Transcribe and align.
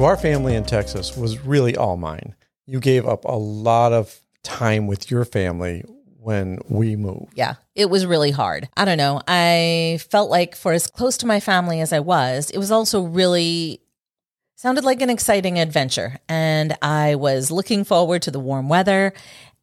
So, 0.00 0.06
our 0.06 0.16
family 0.16 0.54
in 0.54 0.64
Texas 0.64 1.14
was 1.14 1.44
really 1.44 1.76
all 1.76 1.98
mine. 1.98 2.34
You 2.64 2.80
gave 2.80 3.06
up 3.06 3.26
a 3.26 3.36
lot 3.36 3.92
of 3.92 4.22
time 4.42 4.86
with 4.86 5.10
your 5.10 5.26
family 5.26 5.84
when 6.16 6.58
we 6.70 6.96
moved. 6.96 7.34
Yeah, 7.34 7.56
it 7.74 7.90
was 7.90 8.06
really 8.06 8.30
hard. 8.30 8.70
I 8.78 8.86
don't 8.86 8.96
know. 8.96 9.20
I 9.28 10.00
felt 10.08 10.30
like 10.30 10.56
for 10.56 10.72
as 10.72 10.86
close 10.86 11.18
to 11.18 11.26
my 11.26 11.38
family 11.38 11.82
as 11.82 11.92
I 11.92 12.00
was, 12.00 12.48
it 12.48 12.56
was 12.56 12.70
also 12.70 13.02
really 13.02 13.82
sounded 14.56 14.84
like 14.84 15.02
an 15.02 15.10
exciting 15.10 15.58
adventure 15.58 16.16
and 16.30 16.78
I 16.80 17.16
was 17.16 17.50
looking 17.50 17.84
forward 17.84 18.22
to 18.22 18.30
the 18.30 18.40
warm 18.40 18.70
weather 18.70 19.12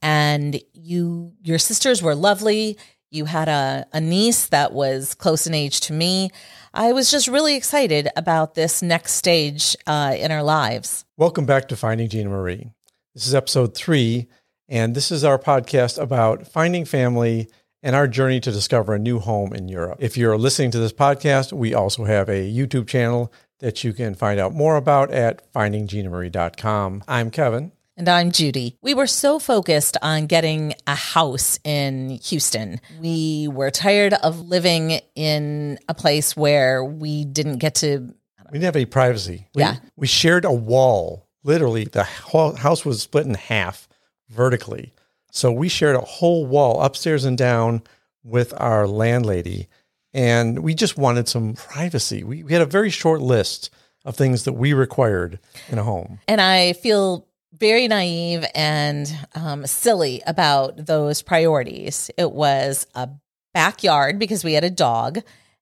and 0.03 0.61
you 0.71 1.33
your 1.41 1.57
sisters 1.57 2.03
were 2.03 2.13
lovely. 2.13 2.77
You 3.09 3.25
had 3.25 3.47
a, 3.47 3.87
a 3.91 3.99
niece 3.99 4.49
that 4.49 4.71
was 4.71 5.15
close 5.15 5.47
in 5.47 5.55
age 5.55 5.79
to 5.79 5.93
me. 5.93 6.29
I 6.73 6.93
was 6.93 7.09
just 7.09 7.27
really 7.27 7.55
excited 7.55 8.09
about 8.15 8.55
this 8.55 8.81
next 8.81 9.13
stage 9.13 9.75
uh, 9.85 10.15
in 10.17 10.31
our 10.31 10.43
lives. 10.43 11.05
Welcome 11.17 11.45
back 11.45 11.67
to 11.69 11.75
Finding 11.75 12.09
Gina 12.09 12.29
Marie. 12.29 12.69
This 13.13 13.27
is 13.27 13.33
episode 13.33 13.73
three 13.75 14.27
and 14.69 14.95
this 14.95 15.11
is 15.11 15.23
our 15.23 15.39
podcast 15.39 16.01
about 16.01 16.45
finding 16.47 16.85
family 16.85 17.47
and 17.81 17.95
our 17.95 18.07
journey 18.07 18.39
to 18.41 18.51
discover 18.51 18.93
a 18.95 18.99
new 18.99 19.19
home 19.19 19.53
in 19.53 19.69
Europe. 19.69 19.97
If 20.01 20.17
you're 20.17 20.37
listening 20.37 20.71
to 20.71 20.79
this 20.79 20.93
podcast, 20.93 21.53
we 21.53 21.73
also 21.73 22.03
have 22.03 22.27
a 22.27 22.51
YouTube 22.51 22.87
channel 22.87 23.31
that 23.59 23.83
you 23.83 23.93
can 23.93 24.13
find 24.13 24.39
out 24.39 24.53
more 24.53 24.75
about 24.75 25.11
at 25.11 25.51
findingginamarie.com. 25.53 27.03
I'm 27.07 27.31
Kevin. 27.31 27.71
And 27.97 28.07
I'm 28.07 28.31
Judy. 28.31 28.77
We 28.83 28.93
were 28.93 29.07
so 29.07 29.39
focused 29.39 29.97
on 30.03 30.27
getting 30.27 30.75
a 30.85 30.93
house 30.93 31.57
in 31.63 32.19
Houston. 32.25 32.79
We 33.01 33.47
were 33.51 33.71
tired 33.71 34.13
of 34.13 34.47
living 34.47 35.01
in 35.15 35.79
a 35.89 35.95
place 35.95 36.37
where 36.37 36.85
we 36.85 37.25
didn't 37.25 37.57
get 37.57 37.73
to. 37.75 38.13
We 38.51 38.59
didn't 38.59 38.65
have 38.65 38.75
any 38.75 38.85
privacy. 38.85 39.47
We, 39.55 39.63
Yeah. 39.63 39.77
We 39.95 40.05
shared 40.05 40.45
a 40.45 40.53
wall. 40.53 41.27
Literally, 41.43 41.85
the 41.85 42.03
whole 42.03 42.55
house 42.55 42.85
was 42.85 43.01
split 43.01 43.25
in 43.25 43.33
half 43.33 43.89
vertically. 44.29 44.93
So 45.31 45.51
we 45.51 45.67
shared 45.67 45.95
a 45.95 46.01
whole 46.01 46.45
wall 46.45 46.81
upstairs 46.83 47.25
and 47.25 47.37
down 47.37 47.81
with 48.23 48.53
our 48.57 48.85
landlady. 48.85 49.69
And 50.13 50.59
we 50.59 50.75
just 50.75 50.97
wanted 50.97 51.27
some 51.27 51.55
privacy. 51.55 52.23
We, 52.23 52.43
we 52.43 52.53
had 52.53 52.61
a 52.61 52.67
very 52.67 52.91
short 52.91 53.21
list 53.21 53.71
of 54.05 54.15
things 54.15 54.43
that 54.43 54.53
we 54.53 54.73
required 54.73 55.39
in 55.69 55.77
a 55.77 55.83
home. 55.83 56.19
And 56.27 56.39
I 56.39 56.73
feel 56.73 57.26
very 57.53 57.87
naive 57.87 58.45
and 58.53 59.13
um, 59.35 59.65
silly 59.65 60.21
about 60.25 60.85
those 60.85 61.21
priorities. 61.21 62.11
It 62.17 62.31
was 62.31 62.87
a 62.95 63.09
backyard 63.53 64.19
because 64.19 64.43
we 64.43 64.53
had 64.53 64.63
a 64.63 64.69
dog. 64.69 65.19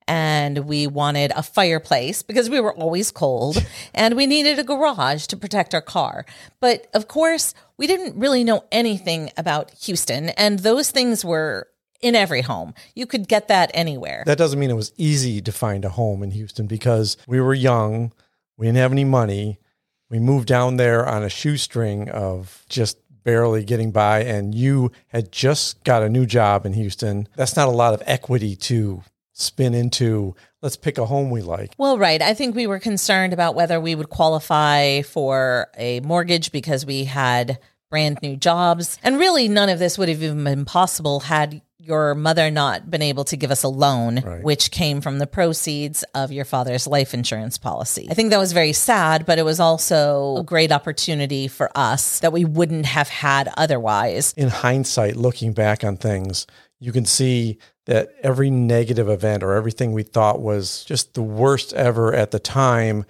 And 0.08 0.68
we 0.68 0.86
wanted 0.86 1.32
a 1.36 1.42
fireplace 1.42 2.22
because 2.22 2.48
we 2.48 2.60
were 2.60 2.76
always 2.76 3.10
cold, 3.10 3.66
and 3.96 4.16
we 4.16 4.28
needed 4.28 4.60
a 4.60 4.64
garage 4.64 5.26
to 5.26 5.36
protect 5.36 5.74
our 5.74 5.82
car. 5.82 6.28
But 6.60 6.86
of 6.94 7.08
course, 7.08 7.56
we 7.78 7.88
didn't 7.88 8.16
really 8.16 8.44
know 8.44 8.66
anything 8.72 9.32
about 9.36 9.72
Houston, 9.72 10.30
and 10.30 10.60
those 10.60 10.92
things 10.92 11.26
were 11.26 11.70
in 12.02 12.14
every 12.14 12.42
home. 12.42 12.76
You 12.94 13.08
could 13.08 13.28
get 13.28 13.48
that 13.48 13.72
anywhere. 13.74 14.22
That 14.28 14.38
doesn't 14.38 14.60
mean 14.60 14.70
it 14.70 14.76
was 14.76 14.94
easy 14.96 15.42
to 15.42 15.52
find 15.52 15.84
a 15.84 15.90
home 15.90 16.22
in 16.22 16.30
Houston 16.30 16.68
because 16.68 17.18
we 17.28 17.42
were 17.42 17.56
young, 17.56 18.14
we 18.58 18.68
didn't 18.68 18.78
have 18.78 18.92
any 18.92 19.06
money. 19.06 19.58
We 20.10 20.20
moved 20.20 20.48
down 20.48 20.78
there 20.78 21.08
on 21.08 21.24
a 21.24 21.30
shoestring 21.30 22.10
of 22.10 22.64
just 22.70 22.98
barely 23.24 23.64
getting 23.64 23.92
by, 23.92 24.24
and 24.24 24.54
you 24.54 24.92
had 25.08 25.32
just 25.32 25.84
got 25.84 26.04
a 26.04 26.10
new 26.10 26.26
job 26.26 26.66
in 26.66 26.74
Houston. 26.74 27.28
That's 27.36 27.56
not 27.56 27.68
a 27.68 27.72
lot 27.72 27.94
of 27.94 28.04
equity 28.06 28.56
to 28.56 29.04
spin 29.34 29.74
into. 29.74 30.36
Let's 30.62 30.78
pick 30.78 30.98
a 30.98 31.06
home 31.06 31.30
we 31.30 31.42
like. 31.42 31.74
Well, 31.78 31.98
right. 31.98 32.22
I 32.22 32.34
think 32.34 32.56
we 32.56 32.68
were 32.68 32.80
concerned 32.80 33.34
about 33.34 33.56
whether 33.56 33.80
we 33.80 33.96
would 33.96 34.10
qualify 34.10 35.02
for 35.02 35.68
a 35.78 36.00
mortgage 36.02 36.52
because 36.52 36.86
we 36.86 37.06
had 37.06 37.60
brand 37.90 38.20
new 38.22 38.36
jobs. 38.36 38.98
And 39.04 39.18
really, 39.20 39.48
none 39.48 39.70
of 39.70 39.80
this 39.80 39.98
would 39.98 40.10
have 40.10 40.22
even 40.22 40.44
been 40.44 40.66
possible 40.66 41.22
had 41.22 41.62
your 41.78 42.16
mother 42.16 42.50
not 42.50 42.90
been 42.90 43.04
able 43.04 43.24
to 43.24 43.38
give 43.38 43.52
us 43.52 43.62
a 43.62 43.68
loan, 43.68 44.20
Right. 44.22 44.44
which 44.44 44.72
came 44.72 45.02
from 45.02 45.20
the 45.20 45.28
proceeds 45.28 46.04
of 46.16 46.32
your 46.32 46.44
father's 46.46 46.88
life 46.88 47.14
insurance 47.14 47.60
policy. 47.60 48.08
I 48.10 48.16
think 48.16 48.32
that 48.32 48.40
was 48.40 48.54
very 48.54 48.74
sad, 48.74 49.24
but 49.28 49.38
it 49.38 49.44
was 49.46 49.60
also 49.60 50.38
a 50.38 50.44
great 50.44 50.72
opportunity 50.72 51.48
for 51.48 51.70
us 51.76 52.20
that 52.22 52.34
we 52.34 52.44
wouldn't 52.44 52.88
have 52.88 53.10
had 53.10 53.54
otherwise. 53.56 54.34
In 54.36 54.50
hindsight, 54.50 55.16
looking 55.16 55.54
back 55.54 55.84
on 55.84 55.96
things, 55.98 56.48
you 56.80 56.92
can 56.92 57.06
see 57.06 57.60
that 57.86 58.10
every 58.24 58.50
negative 58.50 59.08
event 59.08 59.44
or 59.44 59.54
everything 59.54 59.94
we 59.94 60.02
thought 60.02 60.42
was 60.42 60.84
just 60.86 61.14
the 61.14 61.22
worst 61.22 61.72
ever 61.74 62.16
at 62.16 62.32
the 62.32 62.40
time 62.40 63.06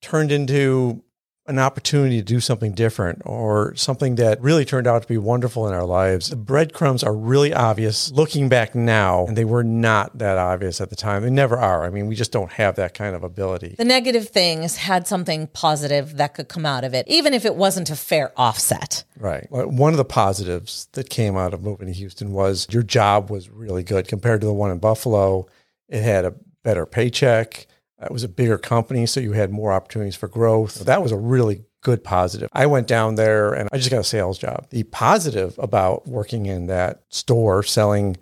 turned 0.00 0.30
into 0.30 1.02
an 1.48 1.58
opportunity 1.58 2.16
to 2.18 2.24
do 2.24 2.40
something 2.40 2.72
different 2.72 3.22
or 3.24 3.74
something 3.76 4.16
that 4.16 4.40
really 4.40 4.64
turned 4.64 4.86
out 4.86 5.02
to 5.02 5.08
be 5.08 5.18
wonderful 5.18 5.66
in 5.68 5.74
our 5.74 5.84
lives. 5.84 6.30
The 6.30 6.36
breadcrumbs 6.36 7.04
are 7.04 7.14
really 7.14 7.54
obvious 7.54 8.10
looking 8.10 8.48
back 8.48 8.74
now, 8.74 9.26
and 9.26 9.36
they 9.36 9.44
were 9.44 9.62
not 9.62 10.18
that 10.18 10.38
obvious 10.38 10.80
at 10.80 10.90
the 10.90 10.96
time. 10.96 11.22
They 11.22 11.30
never 11.30 11.56
are. 11.56 11.84
I 11.84 11.90
mean, 11.90 12.08
we 12.08 12.16
just 12.16 12.32
don't 12.32 12.52
have 12.52 12.76
that 12.76 12.94
kind 12.94 13.14
of 13.14 13.22
ability. 13.22 13.76
The 13.78 13.84
negative 13.84 14.28
things 14.28 14.76
had 14.76 15.06
something 15.06 15.46
positive 15.48 16.16
that 16.16 16.34
could 16.34 16.48
come 16.48 16.66
out 16.66 16.84
of 16.84 16.94
it, 16.94 17.06
even 17.08 17.32
if 17.32 17.44
it 17.44 17.54
wasn't 17.54 17.90
a 17.90 17.96
fair 17.96 18.32
offset. 18.36 19.04
Right. 19.18 19.46
One 19.50 19.92
of 19.92 19.98
the 19.98 20.04
positives 20.04 20.88
that 20.92 21.10
came 21.10 21.36
out 21.36 21.54
of 21.54 21.62
moving 21.62 21.86
to 21.86 21.92
Houston 21.92 22.32
was 22.32 22.66
your 22.70 22.82
job 22.82 23.30
was 23.30 23.48
really 23.48 23.82
good 23.84 24.08
compared 24.08 24.40
to 24.40 24.46
the 24.46 24.52
one 24.52 24.70
in 24.70 24.78
Buffalo. 24.78 25.46
It 25.88 26.02
had 26.02 26.24
a 26.24 26.34
better 26.64 26.86
paycheck. 26.86 27.68
It 28.02 28.12
was 28.12 28.24
a 28.24 28.28
bigger 28.28 28.58
company, 28.58 29.06
so 29.06 29.20
you 29.20 29.32
had 29.32 29.50
more 29.50 29.72
opportunities 29.72 30.16
for 30.16 30.28
growth. 30.28 30.84
That 30.84 31.02
was 31.02 31.12
a 31.12 31.16
really 31.16 31.64
good 31.80 32.04
positive. 32.04 32.48
I 32.52 32.66
went 32.66 32.88
down 32.88 33.14
there 33.14 33.52
and 33.52 33.68
I 33.72 33.78
just 33.78 33.90
got 33.90 34.00
a 34.00 34.04
sales 34.04 34.38
job. 34.38 34.66
The 34.70 34.82
positive 34.84 35.58
about 35.58 36.06
working 36.06 36.46
in 36.46 36.66
that 36.66 37.02
store 37.08 37.62
selling 37.62 38.16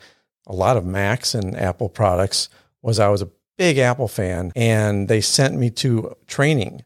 a 0.47 0.53
lot 0.53 0.77
of 0.77 0.85
Macs 0.85 1.35
and 1.35 1.57
Apple 1.57 1.89
products 1.89 2.49
was 2.83 3.01
I 3.01 3.09
was 3.09 3.23
a 3.23 3.31
big 3.57 3.79
Apple 3.79 4.09
fan 4.09 4.53
and 4.55 5.09
they 5.09 5.21
sent 5.21 5.57
me 5.57 5.71
to 5.71 6.15
training 6.27 6.85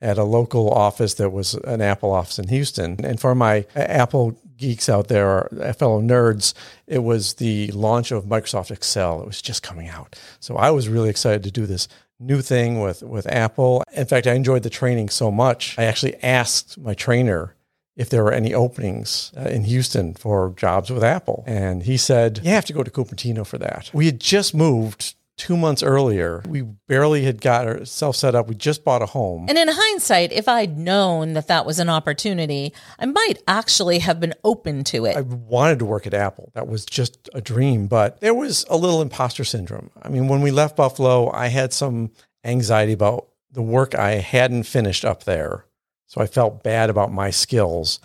at 0.00 0.18
a 0.18 0.24
local 0.24 0.70
office 0.70 1.14
that 1.14 1.30
was 1.30 1.54
an 1.54 1.82
Apple 1.82 2.12
office 2.12 2.38
in 2.38 2.48
Houston. 2.48 3.04
And 3.04 3.20
for 3.20 3.34
my 3.34 3.66
Apple 3.74 4.38
geeks 4.56 4.88
out 4.88 5.08
there, 5.08 5.48
fellow 5.76 6.00
nerds, 6.00 6.54
it 6.86 7.00
was 7.00 7.34
the 7.34 7.70
launch 7.72 8.12
of 8.12 8.24
Microsoft 8.24 8.70
Excel. 8.70 9.20
It 9.20 9.26
was 9.26 9.42
just 9.42 9.62
coming 9.62 9.88
out. 9.88 10.18
So 10.38 10.56
I 10.56 10.70
was 10.70 10.88
really 10.88 11.10
excited 11.10 11.42
to 11.42 11.50
do 11.50 11.66
this 11.66 11.88
new 12.20 12.42
thing 12.42 12.80
with, 12.80 13.02
with 13.02 13.26
Apple. 13.26 13.82
In 13.92 14.06
fact, 14.06 14.26
I 14.26 14.34
enjoyed 14.34 14.62
the 14.62 14.70
training 14.70 15.08
so 15.08 15.30
much. 15.30 15.78
I 15.78 15.84
actually 15.84 16.16
asked 16.22 16.78
my 16.78 16.94
trainer 16.94 17.56
if 17.96 18.08
there 18.08 18.22
were 18.22 18.32
any 18.32 18.54
openings 18.54 19.32
uh, 19.36 19.42
in 19.42 19.64
Houston 19.64 20.14
for 20.14 20.54
jobs 20.56 20.90
with 20.90 21.02
Apple. 21.02 21.44
And 21.46 21.82
he 21.82 21.96
said, 21.96 22.40
You 22.42 22.50
have 22.50 22.64
to 22.66 22.72
go 22.72 22.82
to 22.82 22.90
Cupertino 22.90 23.46
for 23.46 23.58
that. 23.58 23.90
We 23.92 24.06
had 24.06 24.20
just 24.20 24.54
moved 24.54 25.14
two 25.36 25.56
months 25.56 25.82
earlier. 25.82 26.42
We 26.46 26.62
barely 26.62 27.24
had 27.24 27.40
got 27.40 27.66
ourselves 27.66 28.18
set 28.18 28.34
up. 28.34 28.48
We 28.48 28.54
just 28.54 28.84
bought 28.84 29.00
a 29.00 29.06
home. 29.06 29.46
And 29.48 29.56
in 29.56 29.68
hindsight, 29.68 30.32
if 30.32 30.48
I'd 30.48 30.76
known 30.76 31.32
that 31.32 31.48
that 31.48 31.64
was 31.64 31.78
an 31.78 31.88
opportunity, 31.88 32.74
I 32.98 33.06
might 33.06 33.42
actually 33.48 34.00
have 34.00 34.20
been 34.20 34.34
open 34.44 34.84
to 34.84 35.06
it. 35.06 35.16
I 35.16 35.22
wanted 35.22 35.78
to 35.78 35.86
work 35.86 36.06
at 36.06 36.12
Apple. 36.12 36.50
That 36.54 36.68
was 36.68 36.84
just 36.84 37.30
a 37.32 37.40
dream, 37.40 37.86
but 37.86 38.20
there 38.20 38.34
was 38.34 38.66
a 38.68 38.76
little 38.76 39.00
imposter 39.00 39.44
syndrome. 39.44 39.90
I 40.02 40.08
mean, 40.10 40.28
when 40.28 40.42
we 40.42 40.50
left 40.50 40.76
Buffalo, 40.76 41.32
I 41.32 41.46
had 41.46 41.72
some 41.72 42.10
anxiety 42.44 42.92
about 42.92 43.28
the 43.50 43.62
work 43.62 43.94
I 43.94 44.12
hadn't 44.16 44.64
finished 44.64 45.04
up 45.04 45.24
there. 45.24 45.64
So 46.06 46.20
I 46.20 46.26
felt 46.26 46.62
bad 46.62 46.90
about 46.90 47.12
my 47.12 47.30
skills. 47.30 48.00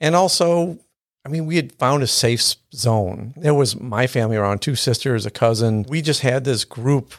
And 0.00 0.14
also, 0.14 0.78
I 1.28 1.30
mean, 1.30 1.44
we 1.44 1.56
had 1.56 1.72
found 1.72 2.02
a 2.02 2.06
safe 2.06 2.54
zone. 2.74 3.34
There 3.36 3.52
was 3.52 3.78
my 3.78 4.06
family 4.06 4.38
around, 4.38 4.62
two 4.62 4.74
sisters, 4.74 5.26
a 5.26 5.30
cousin. 5.30 5.84
We 5.86 6.00
just 6.00 6.22
had 6.22 6.44
this 6.44 6.64
group 6.64 7.12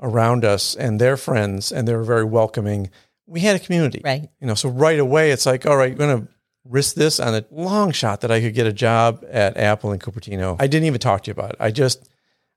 around 0.00 0.44
us 0.44 0.74
and 0.74 1.00
their 1.00 1.16
friends, 1.16 1.70
and 1.70 1.86
they 1.86 1.94
were 1.94 2.02
very 2.02 2.24
welcoming. 2.24 2.90
We 3.28 3.38
had 3.38 3.54
a 3.54 3.60
community. 3.60 4.02
Right. 4.04 4.28
You 4.40 4.48
know, 4.48 4.54
so 4.54 4.68
right 4.68 4.98
away 4.98 5.30
it's 5.30 5.46
like, 5.46 5.64
all 5.64 5.76
right, 5.76 5.90
you're 5.90 5.96
going 5.96 6.22
to 6.22 6.32
risk 6.64 6.96
this 6.96 7.20
on 7.20 7.36
a 7.36 7.44
long 7.52 7.92
shot 7.92 8.22
that 8.22 8.32
I 8.32 8.40
could 8.40 8.52
get 8.52 8.66
a 8.66 8.72
job 8.72 9.24
at 9.30 9.56
Apple 9.56 9.92
in 9.92 10.00
Cupertino. 10.00 10.56
I 10.58 10.66
didn't 10.66 10.86
even 10.86 10.98
talk 10.98 11.22
to 11.22 11.28
you 11.28 11.32
about 11.32 11.50
it. 11.50 11.56
I 11.60 11.70
just, 11.70 12.08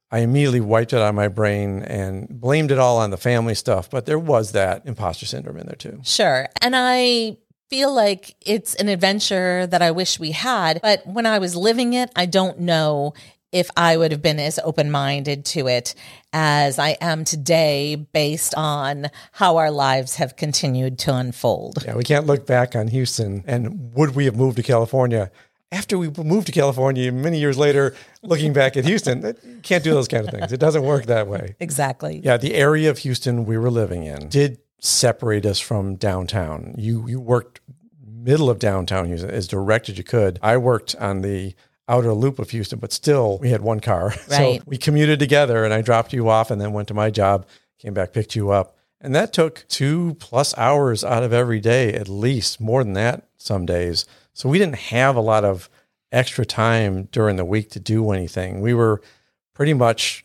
I 0.10 0.20
immediately 0.20 0.60
wiped 0.60 0.94
it 0.94 0.98
out 0.98 1.10
of 1.10 1.14
my 1.14 1.28
brain 1.28 1.84
and 1.84 2.28
blamed 2.30 2.72
it 2.72 2.80
all 2.80 2.98
on 2.98 3.12
the 3.12 3.18
family 3.18 3.54
stuff. 3.54 3.92
But 3.92 4.08
there 4.08 4.18
was 4.18 4.54
that 4.54 4.88
imposter 4.88 5.28
syndrome 5.28 5.58
in 5.58 5.68
there 5.68 5.76
too. 5.76 6.02
Sure. 6.04 6.48
And 6.64 6.74
I 6.76 7.38
feel 7.70 7.94
like 7.94 8.36
it's 8.42 8.76
an 8.76 8.90
adventure 8.90 9.68
that 9.68 9.82
I 9.82 9.92
wish 9.92 10.20
we 10.20 10.32
had. 10.32 10.80
But 10.82 11.06
when 11.06 11.26
I 11.26 11.40
was 11.40 11.56
living 11.56 11.94
it, 11.94 12.12
I 12.16 12.26
don't 12.26 12.60
know 12.60 13.14
if 13.52 13.70
I 13.78 13.96
would 13.96 14.12
have 14.12 14.22
been 14.22 14.40
as 14.40 14.60
open 14.60 14.92
minded 14.92 15.46
to 15.46 15.68
it 15.68 15.96
as 16.34 16.78
I 16.78 16.98
am 17.00 17.24
today 17.24 17.96
based 17.96 18.54
on 18.56 19.08
how 19.32 19.56
our 19.58 19.72
lives 19.72 20.18
have 20.18 20.36
continued 20.36 21.00
to 21.00 21.16
unfold. 21.16 21.82
Yeah, 21.86 21.96
we 21.96 22.04
can't 22.04 22.26
look 22.26 22.46
back 22.46 22.76
on 22.76 22.90
Houston 22.90 23.46
and 23.48 23.94
would 23.94 24.14
we 24.14 24.26
have 24.26 24.36
moved 24.36 24.58
to 24.58 24.64
California? 24.64 25.32
After 25.72 25.98
we 25.98 26.10
moved 26.10 26.48
to 26.48 26.52
California 26.52 27.12
many 27.12 27.40
years 27.40 27.58
later, 27.58 27.96
looking 28.22 28.52
back 28.52 28.76
at 28.76 28.86
Houston, 28.86 29.22
you 29.24 29.60
can't 29.64 29.84
do 29.84 29.92
those 29.92 30.08
kind 30.08 30.26
of 30.26 30.34
things. 30.34 30.52
It 30.52 30.60
doesn't 30.60 30.84
work 30.84 31.06
that 31.06 31.28
way. 31.28 31.56
Exactly. 31.60 32.22
Yeah, 32.24 32.38
the 32.38 32.56
area 32.56 32.90
of 32.90 33.00
Houston 33.00 33.46
we 33.46 33.58
were 33.58 33.72
living 33.72 34.04
in 34.04 34.28
did 34.28 34.60
separate 34.86 35.46
us 35.46 35.60
from 35.60 35.96
downtown. 35.96 36.76
You 36.78 37.08
you 37.08 37.20
worked 37.20 37.62
middle 38.06 38.50
of 38.50 38.60
downtown 38.60 39.06
Houston 39.06 39.30
as 39.30 39.48
direct 39.48 39.90
as 39.90 39.98
you 39.98 40.04
could. 40.04 40.40
I 40.42 40.58
worked 40.58 40.96
on 40.96 41.22
the 41.22 41.54
outer 41.88 42.14
loop 42.14 42.40
of 42.40 42.50
Houston, 42.50 42.80
but 42.80 42.92
still 42.92 43.38
we 43.40 43.52
had 43.52 43.62
one 43.62 43.80
car. 43.80 44.14
Right. 44.28 44.60
So 44.60 44.64
we 44.66 44.78
commuted 44.78 45.20
together 45.20 45.64
and 45.64 45.74
I 45.74 45.82
dropped 45.82 46.14
you 46.14 46.30
off 46.30 46.50
and 46.50 46.60
then 46.60 46.74
went 46.74 46.88
to 46.88 46.94
my 46.94 47.12
job, 47.12 47.46
came 47.78 47.94
back, 47.94 48.12
picked 48.12 48.36
you 48.36 48.50
up. 48.50 48.76
And 49.00 49.14
that 49.14 49.34
took 49.34 49.66
two 49.68 50.16
plus 50.20 50.58
hours 50.58 51.04
out 51.04 51.22
of 51.22 51.32
every 51.32 51.60
day, 51.60 51.94
at 51.94 52.10
least 52.10 52.60
more 52.60 52.84
than 52.84 52.94
that 52.94 53.28
some 53.38 53.66
days. 53.66 54.06
So 54.34 54.50
we 54.50 54.58
didn't 54.58 54.76
have 54.76 55.16
a 55.16 55.22
lot 55.22 55.46
of 55.46 55.70
extra 56.12 56.46
time 56.46 57.08
during 57.12 57.36
the 57.36 57.46
week 57.46 57.70
to 57.72 57.80
do 57.80 58.10
anything. 58.12 58.62
We 58.62 58.74
were 58.74 59.02
pretty 59.54 59.74
much 59.74 60.25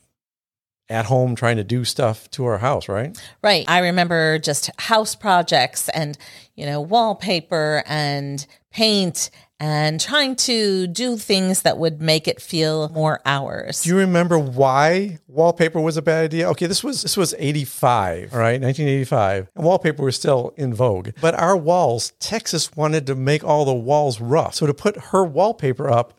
at 0.91 1.07
home 1.07 1.35
trying 1.35 1.57
to 1.57 1.65
do 1.65 1.85
stuff 1.85 2.31
to 2.33 2.45
our 2.45 2.59
house, 2.59 2.89
right? 2.89 3.19
Right. 3.43 3.65
I 3.69 3.79
remember 3.79 4.39
just 4.39 4.71
house 4.79 5.15
projects 5.15 5.89
and, 5.91 6.19
you 6.57 6.67
know, 6.67 6.81
wallpaper 6.81 7.83
and 7.87 8.45
paint 8.71 9.31
and 9.61 10.01
trying 10.01 10.35
to 10.35 10.87
do 10.87 11.19
things 11.19 11.63
that 11.63 11.77
would 11.77 12.01
make 12.01 12.27
it 12.27 12.41
feel 12.41 12.89
more 12.89 13.21
ours. 13.27 13.83
Do 13.83 13.91
you 13.91 13.97
remember 13.99 14.39
why 14.39 15.19
wallpaper 15.29 15.79
was 15.79 15.99
a 15.99 16.03
bad 16.03 16.25
idea? 16.25 16.49
Okay, 16.51 16.67
this 16.67 16.83
was 16.83 17.03
this 17.03 17.17
was 17.17 17.35
85, 17.39 18.33
all 18.33 18.39
right, 18.39 18.61
1985. 18.61 19.49
And 19.55 19.65
wallpaper 19.65 20.03
was 20.03 20.17
still 20.17 20.55
in 20.57 20.73
vogue. 20.73 21.11
But 21.21 21.35
our 21.35 21.57
walls, 21.57 22.15
Texas 22.21 22.75
wanted 22.75 23.07
to 23.09 23.15
make 23.15 23.45
all 23.45 23.67
the 23.67 23.75
walls 23.75 24.19
rough. 24.19 24.55
So 24.55 24.67
to 24.67 24.75
put 24.75 24.97
her 24.97 25.25
wallpaper 25.25 25.91
up, 25.91 26.15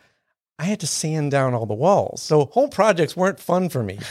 I 0.59 0.65
had 0.65 0.79
to 0.81 0.87
sand 0.87 1.31
down 1.31 1.55
all 1.55 1.65
the 1.65 1.73
walls. 1.73 2.21
So 2.21 2.45
home 2.45 2.69
projects 2.69 3.17
weren't 3.17 3.39
fun 3.39 3.69
for 3.69 3.81
me. 3.81 3.97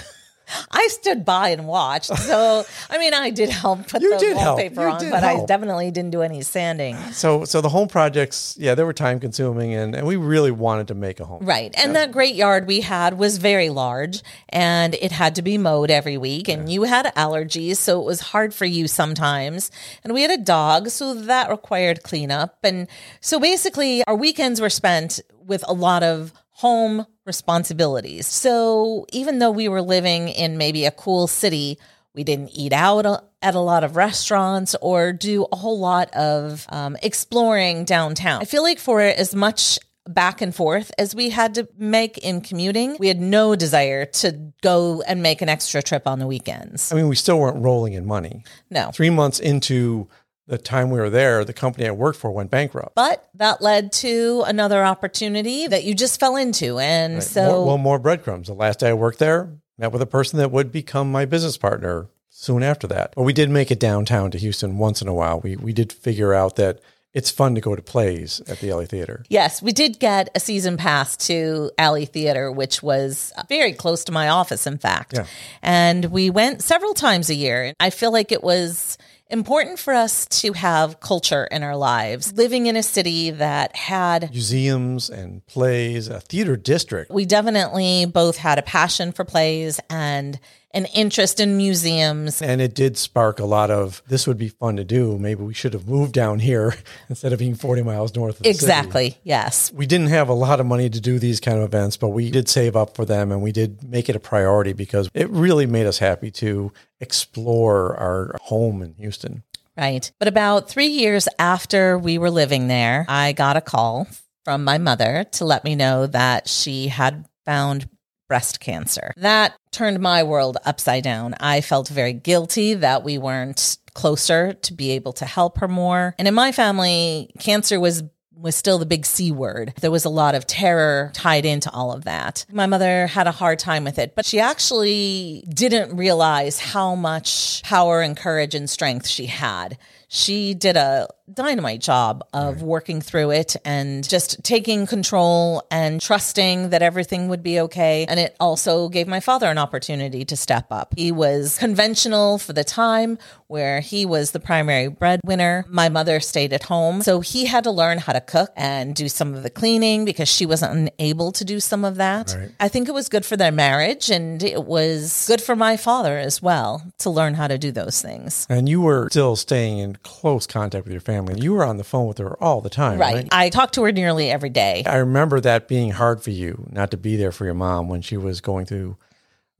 I 0.70 0.88
stood 0.88 1.24
by 1.24 1.50
and 1.50 1.66
watched. 1.66 2.16
So, 2.16 2.64
I 2.88 2.98
mean, 2.98 3.14
I 3.14 3.30
did 3.30 3.50
help 3.50 3.88
put 3.88 4.02
You 4.02 4.10
the 4.10 4.18
did 4.18 4.36
wallpaper 4.36 4.88
on, 4.88 5.10
but 5.10 5.24
I 5.24 5.44
definitely 5.46 5.90
didn't 5.90 6.10
do 6.10 6.22
any 6.22 6.42
sanding. 6.42 6.96
So 7.12 7.44
so 7.44 7.60
the 7.60 7.68
home 7.68 7.88
projects, 7.88 8.56
yeah, 8.58 8.74
they 8.74 8.84
were 8.84 8.92
time 8.92 9.20
consuming 9.20 9.74
and, 9.74 9.94
and 9.94 10.06
we 10.06 10.16
really 10.16 10.50
wanted 10.50 10.88
to 10.88 10.94
make 10.94 11.20
a 11.20 11.24
home. 11.24 11.44
Right. 11.44 11.74
And 11.76 11.96
that 11.96 12.12
great 12.12 12.34
yard 12.34 12.66
we 12.66 12.80
had 12.80 13.18
was 13.18 13.38
very 13.38 13.68
large 13.68 14.22
and 14.48 14.94
it 14.94 15.12
had 15.12 15.34
to 15.36 15.42
be 15.42 15.58
mowed 15.58 15.90
every 15.90 16.16
week. 16.16 16.48
And 16.48 16.70
you 16.70 16.84
had 16.84 17.06
allergies. 17.16 17.76
So 17.76 18.00
it 18.00 18.04
was 18.04 18.20
hard 18.20 18.54
for 18.54 18.64
you 18.64 18.86
sometimes. 18.88 19.70
And 20.04 20.12
we 20.12 20.22
had 20.22 20.30
a 20.30 20.38
dog. 20.38 20.88
So 20.88 21.14
that 21.14 21.50
required 21.50 22.02
cleanup. 22.02 22.58
And 22.62 22.88
so 23.20 23.38
basically, 23.40 24.04
our 24.04 24.14
weekends 24.16 24.60
were 24.60 24.70
spent 24.70 25.20
with 25.44 25.64
a 25.66 25.72
lot 25.72 26.02
of 26.02 26.32
home 26.50 27.06
responsibilities. 27.30 28.26
So 28.26 29.06
even 29.12 29.38
though 29.38 29.52
we 29.52 29.68
were 29.68 29.82
living 29.82 30.28
in 30.28 30.58
maybe 30.58 30.84
a 30.84 30.90
cool 30.90 31.28
city, 31.28 31.78
we 32.12 32.24
didn't 32.24 32.50
eat 32.52 32.72
out 32.72 33.06
at 33.40 33.54
a 33.54 33.60
lot 33.60 33.84
of 33.84 33.94
restaurants 33.94 34.74
or 34.80 35.12
do 35.12 35.46
a 35.52 35.56
whole 35.56 35.78
lot 35.78 36.12
of 36.12 36.66
um, 36.70 36.96
exploring 37.04 37.84
downtown. 37.84 38.42
I 38.42 38.46
feel 38.46 38.64
like 38.64 38.80
for 38.80 39.00
as 39.00 39.32
much 39.32 39.78
back 40.08 40.40
and 40.40 40.52
forth 40.52 40.90
as 40.98 41.14
we 41.14 41.30
had 41.30 41.54
to 41.54 41.68
make 41.78 42.18
in 42.18 42.40
commuting, 42.40 42.96
we 42.98 43.06
had 43.06 43.20
no 43.20 43.54
desire 43.54 44.06
to 44.06 44.52
go 44.60 45.02
and 45.06 45.22
make 45.22 45.40
an 45.40 45.48
extra 45.48 45.82
trip 45.82 46.08
on 46.08 46.18
the 46.18 46.26
weekends. 46.26 46.90
I 46.90 46.96
mean, 46.96 47.06
we 47.06 47.14
still 47.14 47.38
weren't 47.38 47.62
rolling 47.62 47.92
in 47.92 48.06
money. 48.06 48.42
No. 48.70 48.90
Three 48.90 49.10
months 49.10 49.38
into 49.38 50.08
the 50.50 50.58
time 50.58 50.90
we 50.90 50.98
were 50.98 51.10
there, 51.10 51.44
the 51.44 51.52
company 51.52 51.86
I 51.86 51.92
worked 51.92 52.18
for 52.18 52.32
went 52.32 52.50
bankrupt. 52.50 52.94
But 52.96 53.28
that 53.34 53.62
led 53.62 53.92
to 53.92 54.42
another 54.46 54.84
opportunity 54.84 55.68
that 55.68 55.84
you 55.84 55.94
just 55.94 56.18
fell 56.18 56.36
into. 56.36 56.78
And 56.78 57.22
so, 57.22 57.44
more, 57.44 57.66
well, 57.66 57.78
more 57.78 57.98
breadcrumbs. 57.98 58.48
The 58.48 58.54
last 58.54 58.80
day 58.80 58.88
I 58.88 58.94
worked 58.94 59.20
there, 59.20 59.52
met 59.78 59.92
with 59.92 60.02
a 60.02 60.06
person 60.06 60.38
that 60.40 60.50
would 60.50 60.72
become 60.72 61.10
my 61.10 61.24
business 61.24 61.56
partner 61.56 62.08
soon 62.28 62.62
after 62.62 62.86
that. 62.88 63.14
But 63.14 63.22
we 63.22 63.32
did 63.32 63.48
make 63.48 63.70
it 63.70 63.78
downtown 63.78 64.30
to 64.32 64.38
Houston 64.38 64.76
once 64.76 65.00
in 65.00 65.08
a 65.08 65.14
while. 65.14 65.40
We 65.40 65.56
we 65.56 65.72
did 65.72 65.92
figure 65.92 66.34
out 66.34 66.56
that 66.56 66.80
it's 67.12 67.30
fun 67.30 67.54
to 67.56 67.60
go 67.60 67.74
to 67.74 67.82
plays 67.82 68.40
at 68.46 68.60
the 68.60 68.70
Alley 68.70 68.86
Theater. 68.86 69.24
Yes, 69.28 69.60
we 69.60 69.72
did 69.72 69.98
get 69.98 70.28
a 70.34 70.40
season 70.40 70.76
pass 70.76 71.16
to 71.28 71.70
Alley 71.76 72.06
Theater, 72.06 72.52
which 72.52 72.82
was 72.82 73.32
very 73.48 73.72
close 73.72 74.04
to 74.04 74.12
my 74.12 74.28
office, 74.28 74.66
in 74.66 74.78
fact. 74.78 75.14
Yeah. 75.14 75.26
And 75.60 76.06
we 76.06 76.30
went 76.30 76.62
several 76.62 76.94
times 76.94 77.28
a 77.28 77.34
year. 77.34 77.74
I 77.80 77.90
feel 77.90 78.12
like 78.12 78.30
it 78.30 78.44
was 78.44 78.96
important 79.30 79.78
for 79.78 79.94
us 79.94 80.26
to 80.26 80.52
have 80.52 81.00
culture 81.00 81.44
in 81.44 81.62
our 81.62 81.76
lives. 81.76 82.32
Living 82.32 82.66
in 82.66 82.76
a 82.76 82.82
city 82.82 83.30
that 83.30 83.74
had 83.76 84.30
Museums 84.30 85.08
and 85.08 85.44
plays, 85.46 86.08
a 86.08 86.20
theater 86.20 86.56
district. 86.56 87.10
we 87.10 87.24
definitely 87.24 88.06
both 88.06 88.36
had 88.36 88.58
a 88.58 88.62
passion 88.62 89.12
for 89.12 89.24
plays 89.24 89.80
and 89.88 90.38
an 90.72 90.86
interest 90.86 91.40
in 91.40 91.56
museums. 91.56 92.40
And 92.40 92.60
it 92.60 92.74
did 92.74 92.96
spark 92.96 93.40
a 93.40 93.44
lot 93.44 93.70
of 93.70 94.02
this 94.08 94.26
would 94.26 94.38
be 94.38 94.48
fun 94.48 94.76
to 94.76 94.84
do. 94.84 95.18
Maybe 95.18 95.42
we 95.42 95.54
should 95.54 95.72
have 95.72 95.88
moved 95.88 96.12
down 96.12 96.38
here 96.38 96.74
instead 97.08 97.32
of 97.32 97.38
being 97.38 97.54
40 97.54 97.82
miles 97.82 98.14
north 98.14 98.36
of 98.36 98.42
the 98.42 98.52
city. 98.52 98.56
Exactly. 98.56 99.18
Yes. 99.24 99.72
we 99.72 99.86
didn't 99.86 100.08
have 100.08 100.28
a 100.28 100.34
lot 100.34 100.60
of 100.60 100.66
money 100.66 100.88
to 100.88 101.00
do 101.00 101.18
these 101.18 101.40
kind 101.40 101.58
of 101.58 101.64
events, 101.64 101.96
but 101.96 102.08
we 102.08 102.30
did 102.30 102.48
save 102.48 102.76
up 102.76 102.94
for 102.94 103.04
them 103.04 103.32
and 103.32 103.42
we 103.42 103.52
did 103.52 103.82
make 103.82 104.08
it 104.08 104.16
a 104.16 104.20
priority 104.20 104.72
because 104.72 105.10
it 105.14 105.28
really 105.30 105.66
made 105.66 105.86
us 105.86 105.98
happy 105.98 106.30
to 106.30 106.72
explore 107.00 107.96
our 107.96 108.36
home 108.42 108.82
in 108.82 108.94
Houston. 108.94 109.42
Right. 109.76 110.10
But 110.18 110.28
about 110.28 110.68
three 110.68 110.88
years 110.88 111.26
after 111.38 111.98
we 111.98 112.18
were 112.18 112.30
living 112.30 112.68
there, 112.68 113.06
I 113.08 113.32
got 113.32 113.56
a 113.56 113.60
call 113.60 114.06
from 114.44 114.64
my 114.64 114.78
mother 114.78 115.24
to 115.32 115.44
let 115.44 115.64
me 115.64 115.74
know 115.74 116.06
that 116.06 116.48
she 116.48 116.88
had 116.88 117.26
found 117.44 117.88
breast 118.30 118.60
cancer. 118.60 119.12
That 119.16 119.56
turned 119.72 119.98
my 119.98 120.22
world 120.22 120.56
upside 120.64 121.02
down. 121.02 121.34
I 121.40 121.60
felt 121.62 121.88
very 121.88 122.12
guilty 122.12 122.74
that 122.74 123.02
we 123.02 123.18
weren't 123.18 123.76
closer 123.92 124.52
to 124.52 124.72
be 124.72 124.92
able 124.92 125.12
to 125.14 125.24
help 125.26 125.58
her 125.58 125.66
more. 125.66 126.14
And 126.16 126.28
in 126.28 126.34
my 126.34 126.52
family, 126.52 127.32
cancer 127.40 127.80
was 127.80 128.04
was 128.40 128.56
still 128.56 128.78
the 128.78 128.86
big 128.86 129.04
C 129.04 129.32
word. 129.32 129.74
There 129.80 129.90
was 129.90 130.04
a 130.04 130.08
lot 130.08 130.34
of 130.34 130.46
terror 130.46 131.10
tied 131.12 131.44
into 131.44 131.70
all 131.70 131.92
of 131.92 132.04
that. 132.04 132.46
My 132.50 132.66
mother 132.66 133.06
had 133.08 133.26
a 133.26 133.32
hard 133.32 133.58
time 133.58 133.84
with 133.84 133.98
it, 133.98 134.14
but 134.14 134.24
she 134.24 134.40
actually 134.40 135.44
didn't 135.52 135.96
realize 135.96 136.58
how 136.58 136.94
much 136.94 137.62
power 137.64 138.00
and 138.00 138.16
courage 138.16 138.54
and 138.54 138.70
strength 138.70 139.06
she 139.06 139.26
had. 139.26 139.76
She 140.08 140.54
did 140.54 140.76
a 140.76 141.08
dynamite 141.34 141.80
job 141.80 142.24
of 142.32 142.62
working 142.62 143.00
through 143.00 143.30
it 143.30 143.56
and 143.64 144.08
just 144.08 144.42
taking 144.42 144.86
control 144.86 145.66
and 145.70 146.00
trusting 146.00 146.70
that 146.70 146.82
everything 146.82 147.28
would 147.28 147.42
be 147.42 147.60
okay. 147.60 148.06
And 148.08 148.18
it 148.18 148.36
also 148.40 148.88
gave 148.88 149.06
my 149.06 149.20
father 149.20 149.46
an 149.46 149.58
opportunity 149.58 150.24
to 150.24 150.36
step 150.36 150.66
up. 150.70 150.94
He 150.96 151.12
was 151.12 151.58
conventional 151.58 152.38
for 152.38 152.52
the 152.52 152.64
time 152.64 153.18
where 153.46 153.80
he 153.80 154.06
was 154.06 154.30
the 154.30 154.40
primary 154.40 154.88
breadwinner. 154.88 155.64
My 155.68 155.88
mother 155.88 156.20
stayed 156.20 156.52
at 156.52 156.64
home. 156.64 157.02
So 157.02 157.20
he 157.20 157.46
had 157.46 157.64
to 157.64 157.70
learn 157.70 157.98
how 157.98 158.12
to 158.12 158.20
cook 158.20 158.50
and 158.56 158.94
do 158.94 159.08
some 159.08 159.34
of 159.34 159.42
the 159.42 159.50
cleaning 159.50 160.04
because 160.04 160.28
she 160.28 160.46
wasn't 160.46 160.72
unable 160.72 161.32
to 161.32 161.44
do 161.44 161.60
some 161.60 161.84
of 161.84 161.96
that. 161.96 162.36
Right. 162.36 162.50
I 162.60 162.68
think 162.68 162.88
it 162.88 162.92
was 162.92 163.08
good 163.08 163.24
for 163.24 163.36
their 163.36 163.52
marriage 163.52 164.10
and 164.10 164.42
it 164.42 164.64
was 164.64 165.26
good 165.26 165.40
for 165.40 165.56
my 165.56 165.76
father 165.76 166.18
as 166.18 166.40
well 166.40 166.82
to 166.98 167.10
learn 167.10 167.34
how 167.34 167.48
to 167.48 167.58
do 167.58 167.72
those 167.72 168.00
things. 168.00 168.46
And 168.48 168.68
you 168.68 168.80
were 168.80 169.08
still 169.10 169.36
staying 169.36 169.78
in 169.78 169.96
close 170.02 170.46
contact 170.46 170.84
with 170.84 170.92
your 170.92 171.00
family. 171.00 171.19
You 171.28 171.54
were 171.54 171.64
on 171.64 171.76
the 171.76 171.84
phone 171.84 172.06
with 172.06 172.18
her 172.18 172.42
all 172.42 172.60
the 172.60 172.70
time, 172.70 172.98
right? 172.98 173.14
Right. 173.14 173.28
I 173.32 173.48
talked 173.48 173.74
to 173.74 173.84
her 173.84 173.92
nearly 173.92 174.30
every 174.30 174.50
day. 174.50 174.82
I 174.86 174.96
remember 174.96 175.40
that 175.40 175.68
being 175.68 175.90
hard 175.90 176.22
for 176.22 176.30
you 176.30 176.66
not 176.70 176.90
to 176.90 176.96
be 176.96 177.16
there 177.16 177.32
for 177.32 177.44
your 177.44 177.54
mom 177.54 177.88
when 177.88 178.02
she 178.02 178.16
was 178.16 178.40
going 178.40 178.66
through 178.66 178.96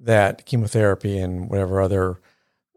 that 0.01 0.47
chemotherapy 0.47 1.19
and 1.19 1.51
whatever 1.51 1.81
other 1.81 2.21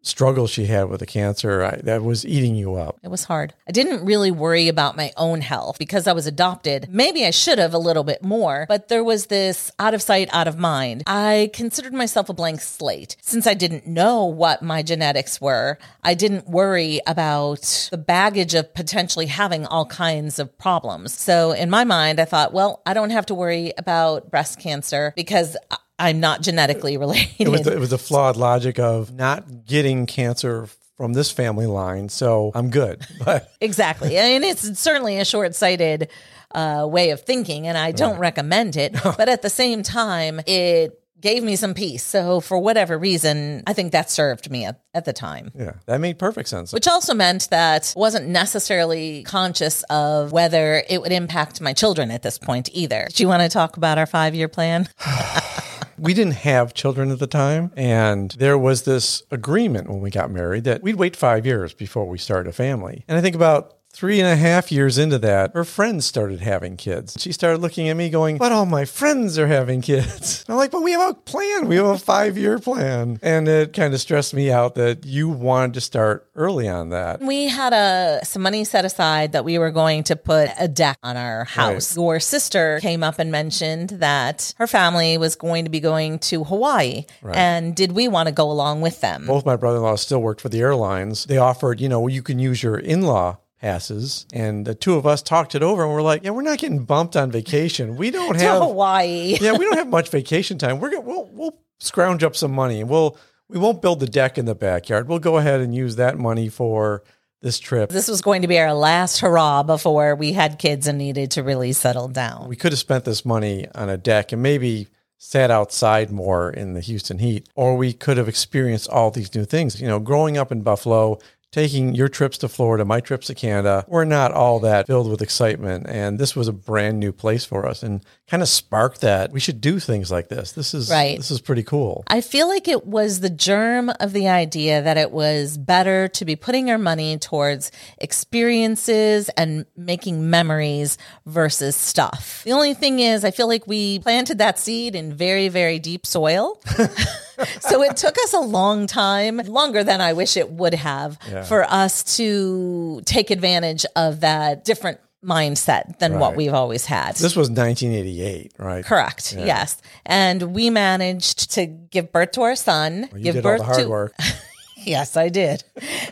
struggle 0.04 0.46
she 0.48 0.66
had 0.66 0.90
with 0.90 1.00
the 1.00 1.06
cancer. 1.06 1.64
I, 1.64 1.78
that 1.84 2.04
was 2.04 2.26
eating 2.26 2.56
you 2.56 2.76
up. 2.76 3.00
It 3.02 3.10
was 3.10 3.24
hard. 3.24 3.54
I 3.68 3.72
didn't 3.72 4.06
really 4.06 4.32
worry 4.32 4.68
about 4.68 4.96
my 4.96 5.12
own 5.18 5.42
health 5.42 5.80
because 5.80 6.08
I 6.08 6.14
was 6.14 6.28
adopted. 6.28 6.88
Maybe 6.90 7.26
I 7.26 7.32
should 7.32 7.58
have 7.58 7.74
a 7.74 7.80
little 7.80 8.04
bit 8.04 8.24
more, 8.24 8.66
but 8.68 8.90
there 8.90 9.04
was 9.04 9.28
this 9.28 9.72
out 9.80 9.94
of 9.94 10.02
sight, 10.02 10.30
out 10.32 10.48
of 10.48 10.58
mind. 10.58 11.04
I 11.08 11.50
considered 11.54 11.94
myself 11.94 12.30
a 12.30 12.34
blank 12.34 12.62
slate. 12.62 13.16
Since 13.22 13.48
I 13.48 13.54
didn't 13.54 13.88
know 13.88 14.26
what 14.26 14.62
my 14.62 14.84
genetics 14.84 15.42
were, 15.42 15.80
I 16.04 16.14
didn't 16.14 16.48
worry 16.48 17.00
about 17.08 17.90
the 17.90 17.98
baggage 17.98 18.54
of 18.54 18.74
potentially 18.74 19.28
having 19.28 19.66
all 19.66 19.86
kinds 19.86 20.38
of 20.38 20.58
problems. 20.58 21.18
So 21.18 21.52
in 21.52 21.70
my 21.70 21.86
mind, 21.86 22.20
I 22.20 22.26
thought, 22.26 22.54
well, 22.54 22.82
I 22.86 22.94
don't 22.94 23.12
have 23.12 23.26
to 23.28 23.34
worry 23.34 23.74
about 23.78 24.30
breast 24.30 24.60
cancer 24.60 25.14
because 25.16 25.56
I'm 26.00 26.20
not 26.20 26.42
genetically 26.42 26.98
related. 26.98 27.30
It 27.40 27.50
was 27.50 27.62
the, 27.62 27.74
it 27.74 27.80
was 27.80 27.92
the 27.92 27.98
flawed 27.98 28.36
logic 28.36 28.80
of 28.80 29.14
not 29.14 29.66
getting 29.66 30.06
cancer 30.06 30.68
from 30.98 31.14
this 31.14 31.32
family 31.32 31.66
line, 31.66 32.10
so 32.10 32.52
I'm 32.54 32.70
good. 32.70 33.06
Exactly. 33.62 34.18
And 34.18 34.44
it's 34.44 34.78
certainly 34.80 35.20
a 35.20 35.26
short 35.26 35.56
sighted 35.56 36.10
uh, 36.52 36.86
way 36.90 37.12
of 37.12 37.22
thinking, 37.22 37.68
and 37.68 37.78
I 37.78 37.92
don't 37.92 38.20
recommend 38.20 38.76
it. 38.76 38.94
But 39.04 39.30
at 39.30 39.42
the 39.42 39.50
same 39.50 39.84
time, 39.84 40.42
it 40.46 41.00
gave 41.22 41.42
me 41.42 41.56
some 41.56 41.74
peace. 41.74 42.04
So, 42.04 42.42
for 42.42 42.60
whatever 42.60 42.98
reason, 42.98 43.64
I 43.66 43.74
think 43.74 43.94
that 43.94 44.12
served 44.12 44.52
me 44.52 44.66
at, 44.66 44.82
at 44.94 45.06
the 45.06 45.14
time. 45.14 45.52
yeah, 45.56 45.74
that 45.86 46.00
made 46.00 46.20
perfect 46.20 46.50
sense. 46.50 46.74
Which 46.74 46.88
also 46.88 47.14
meant 47.14 47.50
that 47.50 47.94
I 47.96 48.00
wasn't 48.00 48.28
necessarily 48.28 49.24
conscious 49.24 49.84
of 49.84 50.32
whether 50.34 50.84
it 50.90 51.02
would 51.02 51.14
impact 51.14 51.62
my 51.62 51.74
children 51.74 52.12
at 52.12 52.22
this 52.22 52.38
point 52.38 52.70
either. 52.74 53.08
Do 53.14 53.24
you 53.24 53.30
want 53.30 53.42
to 53.44 53.50
talk 53.50 53.78
about 53.78 53.98
our 53.98 54.06
five 54.06 54.36
year 54.36 54.50
plan? 54.50 54.90
we 55.98 56.14
didn't 56.14 56.34
have 56.34 56.74
children 56.74 57.12
at 57.12 57.20
the 57.20 57.28
time. 57.28 57.72
And 57.76 58.32
there 58.32 58.58
was 58.58 58.84
this 58.84 59.24
agreement 59.32 59.90
when 59.90 60.02
we 60.02 60.10
got 60.10 60.32
married 60.32 60.64
that 60.66 60.82
we'd 60.84 60.96
wait 60.96 61.16
five 61.16 61.46
years 61.46 61.74
before 61.74 62.06
we 62.06 62.18
started 62.18 62.50
a 62.50 62.54
family. 62.54 63.04
And 63.08 63.18
I 63.18 63.22
think 63.22 63.36
about 63.36 63.78
Three 63.94 64.20
and 64.20 64.28
a 64.28 64.36
half 64.36 64.72
years 64.72 64.98
into 64.98 65.20
that, 65.20 65.54
her 65.54 65.64
friends 65.64 66.08
started 66.08 66.40
having 66.42 66.78
kids. 66.78 67.16
She 67.20 67.32
started 67.32 67.62
looking 67.62 67.90
at 67.90 67.96
me 67.96 68.10
going, 68.10 68.40
But 68.40 68.52
all 68.52 68.66
my 68.66 68.86
friends 68.86 69.38
are 69.38 69.46
having 69.46 69.82
kids. 69.82 70.44
I'm 70.50 70.56
like, 70.56 70.72
But 70.72 70.82
we 70.82 70.94
have 70.94 71.12
a 71.12 71.14
plan. 71.14 71.68
We 71.68 71.76
have 71.76 71.86
a 71.86 72.00
five 72.00 72.36
year 72.36 72.58
plan. 72.58 73.20
And 73.22 73.48
it 73.48 73.72
kind 73.74 73.94
of 73.94 74.02
stressed 74.02 74.34
me 74.34 74.52
out 74.52 74.74
that 74.76 75.06
you 75.06 75.30
wanted 75.30 75.76
to 75.76 75.82
start 75.82 76.28
early 76.36 76.68
on 76.68 76.90
that. 76.90 77.22
We 77.22 77.46
had 77.46 77.72
a 77.72 78.26
some 78.26 78.42
money 78.42 78.64
set 78.64 78.84
aside 78.84 79.34
that 79.34 79.46
we 79.46 79.60
were 79.60 79.70
going 79.70 80.04
to 80.06 80.16
put 80.16 80.50
a 80.60 80.68
deck 80.68 80.98
on 81.04 81.16
our 81.16 81.44
house. 81.44 81.96
Right. 81.96 82.04
Your 82.04 82.20
sister 82.20 82.80
came 82.82 83.04
up 83.04 83.20
and 83.20 83.32
mentioned 83.32 83.90
that 83.90 84.56
her 84.58 84.66
family 84.66 85.20
was 85.20 85.36
going 85.36 85.66
to 85.66 85.70
be 85.70 85.80
going 85.80 86.18
to 86.20 86.44
Hawaii. 86.44 87.06
Right. 87.22 87.36
And 87.36 87.76
did 87.76 87.92
we 87.92 88.08
want 88.08 88.28
to 88.28 88.34
go 88.34 88.50
along 88.50 88.82
with 88.82 89.02
them? 89.02 89.28
Both 89.28 89.46
my 89.46 89.56
brother 89.56 89.78
in 89.78 89.84
law 89.84 89.96
still 89.98 90.22
worked 90.22 90.42
for 90.42 90.50
the 90.50 90.62
airlines. 90.62 91.26
They 91.26 91.38
offered, 91.38 91.80
you 91.80 91.90
know, 91.90 92.08
you 92.08 92.24
can 92.24 92.40
use 92.40 92.64
your 92.64 92.80
in 92.80 93.04
law 93.04 93.38
passes, 93.63 94.27
and 94.34 94.65
the 94.65 94.75
two 94.75 94.96
of 94.96 95.08
us 95.08 95.22
talked 95.22 95.55
it 95.55 95.63
over, 95.63 95.84
and 95.84 95.91
we're 95.91 96.01
like, 96.01 96.24
"Yeah, 96.24 96.32
we're 96.32 96.41
not 96.41 96.60
getting 96.60 96.84
bumped 96.84 97.15
on 97.15 97.32
vacation. 97.32 97.96
We 97.96 98.12
don't 98.12 98.36
have 98.39 98.62
Hawaii. 98.62 99.38
yeah, 99.41 99.53
we 99.53 99.63
don't 99.65 99.77
have 99.77 99.88
much 99.88 100.10
vacation 100.10 100.58
time. 100.58 100.79
We're 100.79 100.89
gonna 100.89 101.01
we'll 101.01 101.29
we'll 101.32 101.58
scrounge 101.79 102.24
up 102.24 102.36
some 102.36 102.51
money, 102.51 102.82
and 102.82 102.89
we'll 102.89 103.17
we 103.48 103.58
won't 103.58 103.82
build 103.82 104.01
the 104.01 104.05
deck 104.05 104.38
in 104.38 104.46
the 104.46 104.53
backyard. 104.53 105.08
We'll 105.08 105.20
go 105.20 105.38
ahead 105.38 105.62
and 105.62 105.74
use 105.74 105.96
that 105.96 106.20
money 106.20 106.50
for." 106.50 107.03
This 107.41 107.60
trip. 107.60 107.89
This 107.89 108.08
was 108.08 108.22
going 108.22 108.43
to 108.43 108.48
be 108.48 108.58
our 108.58 108.74
last 108.74 109.20
hurrah 109.20 109.63
before 109.63 110.15
we 110.15 110.32
had 110.32 110.60
kids 110.60 110.88
and 110.88 110.98
needed 110.98 111.32
to 111.32 111.43
really 111.43 111.74
settle 111.74 112.08
down. 112.08 112.48
We 112.48 112.55
could 112.55 112.72
have 112.72 112.79
spent 112.79 113.03
this 113.03 113.25
money 113.25 113.67
on 113.75 113.89
a 113.89 113.98
deck 113.98 114.32
and 114.32 114.41
maybe 114.41 114.88
sat 115.17 115.51
outside 115.51 116.10
more 116.10 116.50
in 116.50 116.72
the 116.74 116.79
Houston 116.79 117.20
heat, 117.20 117.50
or 117.53 117.75
we 117.75 117.91
could 117.91 118.15
have 118.15 118.29
experienced 118.29 118.89
all 118.89 119.12
these 119.12 119.36
new 119.36 119.43
things. 119.43 119.82
You 119.82 119.89
know, 119.89 120.00
growing 120.00 120.38
up 120.38 120.53
in 120.53 120.62
Buffalo, 120.62 121.20
taking 121.54 121.94
your 121.94 122.10
trips 122.10 122.38
to 122.40 122.50
Florida, 122.50 122.84
my 122.84 123.00
trips 123.00 123.28
to 123.28 123.36
Canada, 123.36 123.86
were 123.88 124.04
not 124.04 124.32
all 124.32 124.60
that 124.60 124.88
filled 124.88 125.10
with 125.10 125.22
excitement. 125.22 125.86
And 125.88 126.20
this 126.20 126.36
was 126.36 126.48
a 126.50 126.54
brand 126.54 127.00
new 127.00 127.14
place 127.14 127.46
for 127.46 127.66
us 127.66 127.84
and 127.84 128.04
kind 128.34 128.42
of 128.42 128.50
sparked 128.50 129.02
that 129.02 129.32
we 129.32 129.40
should 129.40 129.62
do 129.62 129.78
things 129.78 130.12
like 130.12 130.28
this. 130.28 130.54
This 130.54 130.74
is 130.74 130.90
right. 130.90 131.18
this 131.18 131.30
is 131.30 131.40
pretty 131.40 131.62
cool. 131.62 132.04
I 132.08 132.22
feel 132.22 132.48
like 132.48 132.68
it 132.68 132.88
was 132.88 133.20
the 133.20 133.30
germ 133.30 133.92
of 134.00 134.12
the 134.12 134.28
idea 134.28 134.82
that 134.82 134.98
it 134.98 135.12
was 135.12 135.56
better 135.56 136.08
to 136.08 136.25
be 136.25 136.36
putting 136.36 136.72
our 136.72 136.80
money 136.80 137.20
towards 137.20 137.72
experiences 138.00 139.30
and 139.38 139.68
making 139.78 140.32
memories 140.32 140.98
versus 141.28 141.75
stuff. 141.75 142.42
The 142.44 142.54
only 142.54 142.74
thing 142.74 143.00
is 143.00 143.24
I 143.24 143.30
feel 143.30 143.48
like 143.48 143.68
we 143.68 144.00
planted 144.00 144.40
that 144.40 144.58
seed 144.58 144.96
in 144.96 145.13
very, 145.13 145.48
very 145.48 145.78
deep 145.78 146.08
soil. 146.08 146.60
so 147.60 147.84
it 147.84 147.98
took 147.98 148.18
us 148.18 148.34
a 148.34 148.40
long 148.40 148.88
time, 148.88 149.38
longer 149.38 149.84
than 149.84 150.02
I 150.02 150.13
wish 150.13 150.38
it 150.38 150.50
would 150.50 150.74
have, 150.74 151.20
yeah. 151.30 151.44
for 151.44 151.66
us 151.66 152.18
to 152.18 153.04
take 153.06 153.30
advantage 153.30 153.86
of 153.96 154.22
that 154.22 154.66
different 154.66 155.00
mindset 155.24 156.00
than 156.00 156.13
right. 156.13 156.22
what 156.22 156.36
we've 156.36 156.53
always 156.53 156.86
had. 156.86 157.15
This 157.15 157.36
was 157.36 157.50
1988, 157.50 158.53
right? 158.58 158.86
Correct. 158.86 159.34
Yeah. 159.34 159.46
Yes. 159.46 159.82
And 160.06 160.53
we 160.53 160.70
managed 160.70 161.51
to 161.53 161.65
give 161.65 162.12
birth 162.12 162.32
to 162.34 162.42
our 162.42 162.56
son, 162.56 163.10
well, 163.12 163.22
give 163.22 163.42
birth 163.42 163.77
to 163.77 163.88
work. 163.88 164.13
Yes, 164.86 165.18
I 165.18 165.30
did. 165.30 165.63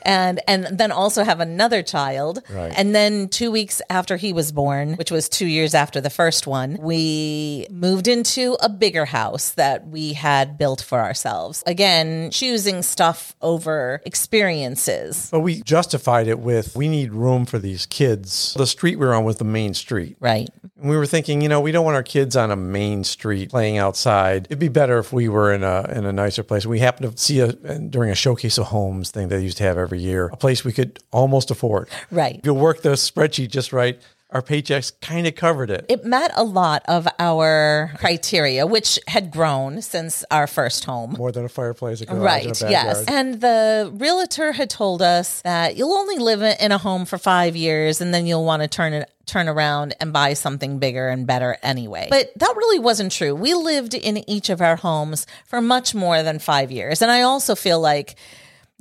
And 0.03 0.39
and 0.47 0.77
then 0.77 0.91
also 0.91 1.23
have 1.23 1.39
another 1.39 1.83
child. 1.83 2.41
Right. 2.49 2.73
And 2.75 2.95
then 2.95 3.27
2 3.29 3.51
weeks 3.51 3.81
after 3.89 4.17
he 4.17 4.33
was 4.33 4.51
born, 4.51 4.95
which 4.95 5.11
was 5.11 5.29
2 5.29 5.45
years 5.45 5.73
after 5.73 6.01
the 6.01 6.09
first 6.09 6.47
one, 6.47 6.77
we 6.79 7.67
moved 7.69 8.07
into 8.07 8.57
a 8.61 8.69
bigger 8.69 9.05
house 9.05 9.51
that 9.51 9.87
we 9.87 10.13
had 10.13 10.57
built 10.57 10.81
for 10.81 10.99
ourselves. 10.99 11.63
Again, 11.65 12.31
choosing 12.31 12.81
stuff 12.81 13.35
over 13.41 14.01
experiences. 14.05 15.29
But 15.31 15.41
we 15.41 15.61
justified 15.61 16.27
it 16.27 16.39
with 16.39 16.75
we 16.75 16.87
need 16.87 17.13
room 17.13 17.45
for 17.45 17.59
these 17.59 17.85
kids. 17.85 18.53
The 18.55 18.67
street 18.67 18.97
we 18.97 19.05
were 19.05 19.13
on 19.13 19.23
was 19.23 19.37
the 19.37 19.43
main 19.45 19.73
street. 19.73 20.17
Right. 20.19 20.49
And 20.81 20.89
we 20.89 20.97
were 20.97 21.05
thinking, 21.05 21.41
you 21.41 21.47
know, 21.47 21.61
we 21.61 21.71
don't 21.71 21.85
want 21.85 21.95
our 21.95 22.03
kids 22.03 22.35
on 22.35 22.49
a 22.49 22.55
main 22.55 23.03
street 23.03 23.51
playing 23.51 23.77
outside. 23.77 24.45
It'd 24.45 24.57
be 24.57 24.67
better 24.67 24.97
if 24.97 25.13
we 25.13 25.29
were 25.29 25.53
in 25.53 25.63
a 25.63 25.83
in 25.91 26.05
a 26.05 26.11
nicer 26.11 26.41
place. 26.41 26.65
We 26.65 26.79
happened 26.79 27.15
to 27.15 27.21
see 27.21 27.39
a 27.39 27.51
during 27.51 28.09
a 28.09 28.15
showcase 28.15 28.57
of 28.57 28.67
homes 28.67 29.11
thing 29.11 29.27
they 29.27 29.39
used 29.41 29.57
to 29.57 29.63
have 29.63 29.77
every 29.77 29.99
year, 29.99 30.27
a 30.33 30.37
place 30.37 30.65
we 30.65 30.73
could 30.73 30.99
almost 31.11 31.51
afford. 31.51 31.87
Right. 32.09 32.39
If 32.39 32.45
you 32.45 32.55
work 32.55 32.81
the 32.81 32.93
spreadsheet 32.93 33.49
just 33.49 33.71
right, 33.71 34.01
our 34.31 34.41
paychecks 34.41 34.93
kind 35.01 35.27
of 35.27 35.35
covered 35.35 35.69
it. 35.69 35.85
It 35.89 36.05
met 36.05 36.31
a 36.35 36.43
lot 36.43 36.83
of 36.87 37.07
our 37.19 37.91
criteria, 37.97 38.65
which 38.65 38.99
had 39.07 39.29
grown 39.31 39.81
since 39.81 40.23
our 40.31 40.47
first 40.47 40.85
home. 40.85 41.15
More 41.17 41.31
than 41.31 41.43
a 41.43 41.49
fireplace, 41.49 42.01
a 42.01 42.05
garage, 42.05 42.23
right? 42.23 42.61
A 42.61 42.71
yes, 42.71 43.03
and 43.07 43.41
the 43.41 43.91
realtor 43.93 44.53
had 44.53 44.69
told 44.69 45.01
us 45.01 45.41
that 45.41 45.75
you'll 45.75 45.93
only 45.93 46.17
live 46.17 46.41
in 46.41 46.71
a 46.71 46.77
home 46.77 47.05
for 47.05 47.17
five 47.17 47.55
years, 47.55 47.99
and 47.99 48.13
then 48.13 48.25
you'll 48.25 48.45
want 48.45 48.61
to 48.61 48.67
turn 48.67 48.93
it 48.93 49.11
turn 49.25 49.47
around 49.47 49.95
and 50.01 50.11
buy 50.11 50.33
something 50.33 50.79
bigger 50.79 51.07
and 51.07 51.25
better 51.25 51.57
anyway. 51.63 52.07
But 52.09 52.31
that 52.37 52.53
really 52.57 52.79
wasn't 52.79 53.11
true. 53.11 53.33
We 53.33 53.53
lived 53.53 53.93
in 53.93 54.29
each 54.29 54.49
of 54.49 54.61
our 54.61 54.75
homes 54.75 55.25
for 55.45 55.61
much 55.61 55.95
more 55.95 56.23
than 56.23 56.39
five 56.39 56.71
years, 56.71 57.01
and 57.01 57.11
I 57.11 57.21
also 57.21 57.55
feel 57.55 57.79
like 57.79 58.15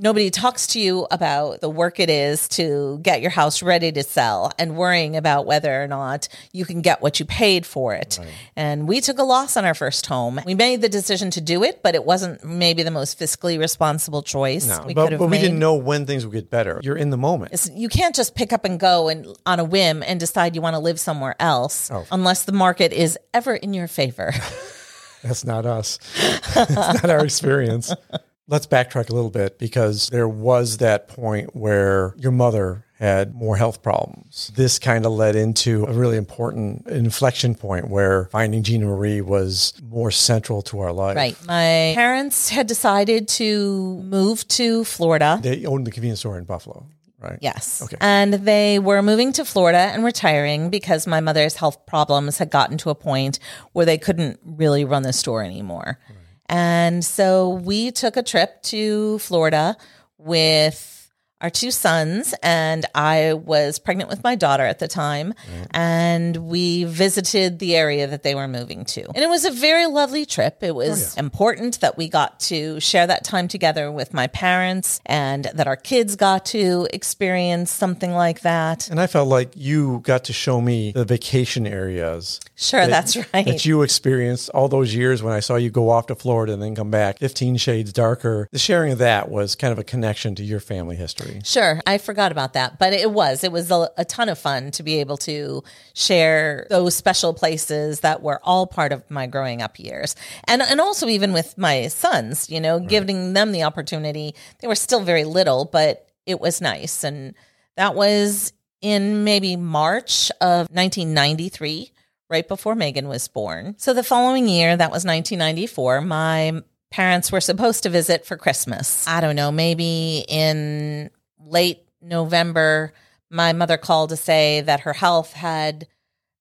nobody 0.00 0.30
talks 0.30 0.68
to 0.68 0.80
you 0.80 1.06
about 1.10 1.60
the 1.60 1.68
work 1.68 2.00
it 2.00 2.08
is 2.08 2.48
to 2.48 2.98
get 3.02 3.20
your 3.20 3.30
house 3.30 3.62
ready 3.62 3.92
to 3.92 4.02
sell 4.02 4.50
and 4.58 4.76
worrying 4.76 5.16
about 5.16 5.46
whether 5.46 5.82
or 5.82 5.86
not 5.86 6.28
you 6.52 6.64
can 6.64 6.80
get 6.80 7.02
what 7.02 7.20
you 7.20 7.26
paid 7.26 7.66
for 7.66 7.94
it. 7.94 8.18
Right. 8.18 8.28
And 8.56 8.88
we 8.88 9.00
took 9.00 9.18
a 9.18 9.22
loss 9.22 9.56
on 9.56 9.64
our 9.64 9.74
first 9.74 10.06
home. 10.06 10.40
We 10.46 10.54
made 10.54 10.80
the 10.80 10.88
decision 10.88 11.30
to 11.32 11.40
do 11.40 11.62
it, 11.62 11.82
but 11.82 11.94
it 11.94 12.04
wasn't 12.04 12.42
maybe 12.44 12.82
the 12.82 12.90
most 12.90 13.18
fiscally 13.18 13.58
responsible 13.58 14.22
choice. 14.22 14.66
No, 14.66 14.84
we 14.86 14.94
but, 14.94 15.18
but 15.18 15.26
we 15.28 15.38
didn't 15.38 15.58
know 15.58 15.74
when 15.74 16.06
things 16.06 16.24
would 16.24 16.32
get 16.32 16.50
better. 16.50 16.80
You're 16.82 16.96
in 16.96 17.10
the 17.10 17.18
moment. 17.18 17.52
It's, 17.52 17.70
you 17.70 17.88
can't 17.88 18.14
just 18.14 18.34
pick 18.34 18.52
up 18.52 18.64
and 18.64 18.80
go 18.80 19.08
and 19.08 19.26
on 19.44 19.60
a 19.60 19.64
whim 19.64 20.02
and 20.02 20.18
decide 20.18 20.54
you 20.54 20.62
want 20.62 20.74
to 20.74 20.80
live 20.80 20.98
somewhere 20.98 21.36
else 21.38 21.90
oh. 21.90 22.06
unless 22.10 22.44
the 22.44 22.52
market 22.52 22.92
is 22.92 23.18
ever 23.34 23.54
in 23.54 23.74
your 23.74 23.88
favor. 23.88 24.32
That's 25.22 25.44
not 25.44 25.66
us. 25.66 25.98
That's 26.54 26.74
not 26.74 27.10
our 27.10 27.22
experience. 27.22 27.92
Let's 28.50 28.66
backtrack 28.66 29.10
a 29.10 29.14
little 29.14 29.30
bit 29.30 29.58
because 29.58 30.08
there 30.08 30.28
was 30.28 30.78
that 30.78 31.06
point 31.06 31.54
where 31.54 32.14
your 32.18 32.32
mother 32.32 32.84
had 32.98 33.34
more 33.34 33.56
health 33.56 33.80
problems. 33.80 34.52
This 34.56 34.78
kind 34.78 35.06
of 35.06 35.12
led 35.12 35.36
into 35.36 35.86
a 35.86 35.92
really 35.92 36.18
important 36.18 36.86
inflection 36.86 37.54
point 37.54 37.88
where 37.88 38.26
finding 38.26 38.62
Gina 38.62 38.84
Marie 38.86 39.20
was 39.20 39.72
more 39.82 40.10
central 40.10 40.62
to 40.62 40.80
our 40.80 40.92
life. 40.92 41.16
Right. 41.16 41.36
My 41.46 41.92
parents 41.94 42.50
had 42.50 42.66
decided 42.66 43.28
to 43.28 44.02
move 44.02 44.46
to 44.48 44.84
Florida. 44.84 45.38
They 45.40 45.64
owned 45.64 45.86
the 45.86 45.92
convenience 45.92 46.20
store 46.20 46.36
in 46.36 46.44
Buffalo. 46.44 46.86
Right. 47.20 47.38
Yes. 47.40 47.82
Okay. 47.82 47.96
And 48.00 48.34
they 48.34 48.78
were 48.78 49.02
moving 49.02 49.32
to 49.32 49.44
Florida 49.44 49.78
and 49.78 50.04
retiring 50.04 50.70
because 50.70 51.06
my 51.06 51.20
mother's 51.20 51.54
health 51.54 51.86
problems 51.86 52.38
had 52.38 52.50
gotten 52.50 52.78
to 52.78 52.90
a 52.90 52.94
point 52.94 53.38
where 53.72 53.86
they 53.86 53.98
couldn't 53.98 54.40
really 54.42 54.84
run 54.84 55.02
the 55.02 55.12
store 55.12 55.42
anymore. 55.42 55.98
Right. 56.08 56.16
And 56.50 57.04
so 57.04 57.50
we 57.50 57.92
took 57.92 58.16
a 58.16 58.24
trip 58.24 58.60
to 58.64 59.20
Florida 59.20 59.76
with 60.18 60.99
our 61.40 61.50
two 61.50 61.70
sons, 61.70 62.34
and 62.42 62.84
I 62.94 63.34
was 63.34 63.78
pregnant 63.78 64.10
with 64.10 64.22
my 64.22 64.34
daughter 64.34 64.64
at 64.64 64.78
the 64.78 64.88
time. 64.88 65.28
Right. 65.28 65.66
And 65.72 66.36
we 66.36 66.84
visited 66.84 67.58
the 67.58 67.76
area 67.76 68.06
that 68.06 68.22
they 68.22 68.34
were 68.34 68.48
moving 68.48 68.84
to. 68.86 69.06
And 69.06 69.18
it 69.18 69.28
was 69.28 69.44
a 69.44 69.50
very 69.50 69.86
lovely 69.86 70.26
trip. 70.26 70.62
It 70.62 70.74
was 70.74 71.12
oh, 71.12 71.14
yeah. 71.16 71.20
important 71.24 71.80
that 71.80 71.96
we 71.96 72.08
got 72.08 72.40
to 72.40 72.78
share 72.80 73.06
that 73.06 73.24
time 73.24 73.48
together 73.48 73.90
with 73.90 74.12
my 74.12 74.26
parents 74.26 75.00
and 75.06 75.44
that 75.54 75.66
our 75.66 75.76
kids 75.76 76.16
got 76.16 76.46
to 76.46 76.86
experience 76.92 77.70
something 77.70 78.12
like 78.12 78.40
that. 78.40 78.90
And 78.90 79.00
I 79.00 79.06
felt 79.06 79.28
like 79.28 79.52
you 79.56 80.00
got 80.00 80.24
to 80.24 80.32
show 80.32 80.60
me 80.60 80.92
the 80.92 81.04
vacation 81.04 81.66
areas. 81.66 82.40
Sure, 82.56 82.80
that, 82.80 82.90
that's 82.90 83.16
right. 83.32 83.46
That 83.46 83.64
you 83.64 83.82
experienced 83.82 84.50
all 84.50 84.68
those 84.68 84.94
years 84.94 85.22
when 85.22 85.32
I 85.32 85.40
saw 85.40 85.56
you 85.56 85.70
go 85.70 85.90
off 85.90 86.06
to 86.08 86.14
Florida 86.14 86.52
and 86.52 86.62
then 86.62 86.74
come 86.74 86.90
back 86.90 87.18
15 87.18 87.56
shades 87.56 87.92
darker. 87.92 88.48
The 88.52 88.58
sharing 88.58 88.92
of 88.92 88.98
that 88.98 89.30
was 89.30 89.54
kind 89.54 89.72
of 89.72 89.78
a 89.78 89.84
connection 89.84 90.34
to 90.34 90.42
your 90.42 90.60
family 90.60 90.96
history. 90.96 91.29
Sure. 91.44 91.80
I 91.86 91.98
forgot 91.98 92.32
about 92.32 92.54
that, 92.54 92.78
but 92.78 92.92
it 92.92 93.10
was. 93.10 93.44
It 93.44 93.52
was 93.52 93.70
a, 93.70 93.90
a, 93.96 94.04
ton 94.04 94.28
of 94.28 94.38
fun 94.38 94.70
to 94.72 94.82
be 94.82 95.00
able 95.00 95.16
to 95.18 95.62
share 95.94 96.66
those 96.70 96.94
special 96.94 97.32
places 97.32 98.00
that 98.00 98.22
were 98.22 98.40
all 98.42 98.66
part 98.66 98.92
of 98.92 99.08
my 99.10 99.26
growing 99.26 99.62
up 99.62 99.78
years. 99.78 100.16
And 100.44 100.62
and 100.62 100.80
also 100.80 101.08
even 101.08 101.32
with 101.32 101.56
my 101.56 101.88
sons, 101.88 102.50
you 102.50 102.60
know, 102.60 102.78
right. 102.78 102.88
giving 102.88 103.32
them 103.32 103.52
the 103.52 103.62
opportunity. 103.62 104.34
They 104.60 104.68
were 104.68 104.74
still 104.74 105.02
very 105.02 105.24
little, 105.24 105.64
but 105.64 106.06
it 106.26 106.40
was 106.40 106.60
nice. 106.60 107.04
And 107.04 107.34
that 107.76 107.94
was 107.94 108.52
in 108.80 109.24
maybe 109.24 109.56
March 109.56 110.30
of 110.40 110.68
1993 110.70 111.92
right 112.28 112.46
before 112.46 112.74
Megan 112.74 113.08
was 113.08 113.28
born. 113.28 113.74
So 113.78 113.92
the 113.92 114.04
following 114.04 114.48
year, 114.48 114.76
that 114.76 114.90
was 114.90 115.04
1994, 115.04 116.00
my 116.00 116.62
parents 116.90 117.30
were 117.30 117.40
supposed 117.40 117.82
to 117.82 117.88
visit 117.88 118.24
for 118.24 118.36
Christmas. 118.36 119.06
I 119.06 119.20
don't 119.20 119.36
know, 119.36 119.50
maybe 119.50 120.24
in 120.28 121.10
late 121.50 121.82
November, 122.00 122.92
my 123.30 123.52
mother 123.52 123.76
called 123.76 124.10
to 124.10 124.16
say 124.16 124.60
that 124.62 124.80
her 124.80 124.92
health 124.92 125.32
had 125.32 125.86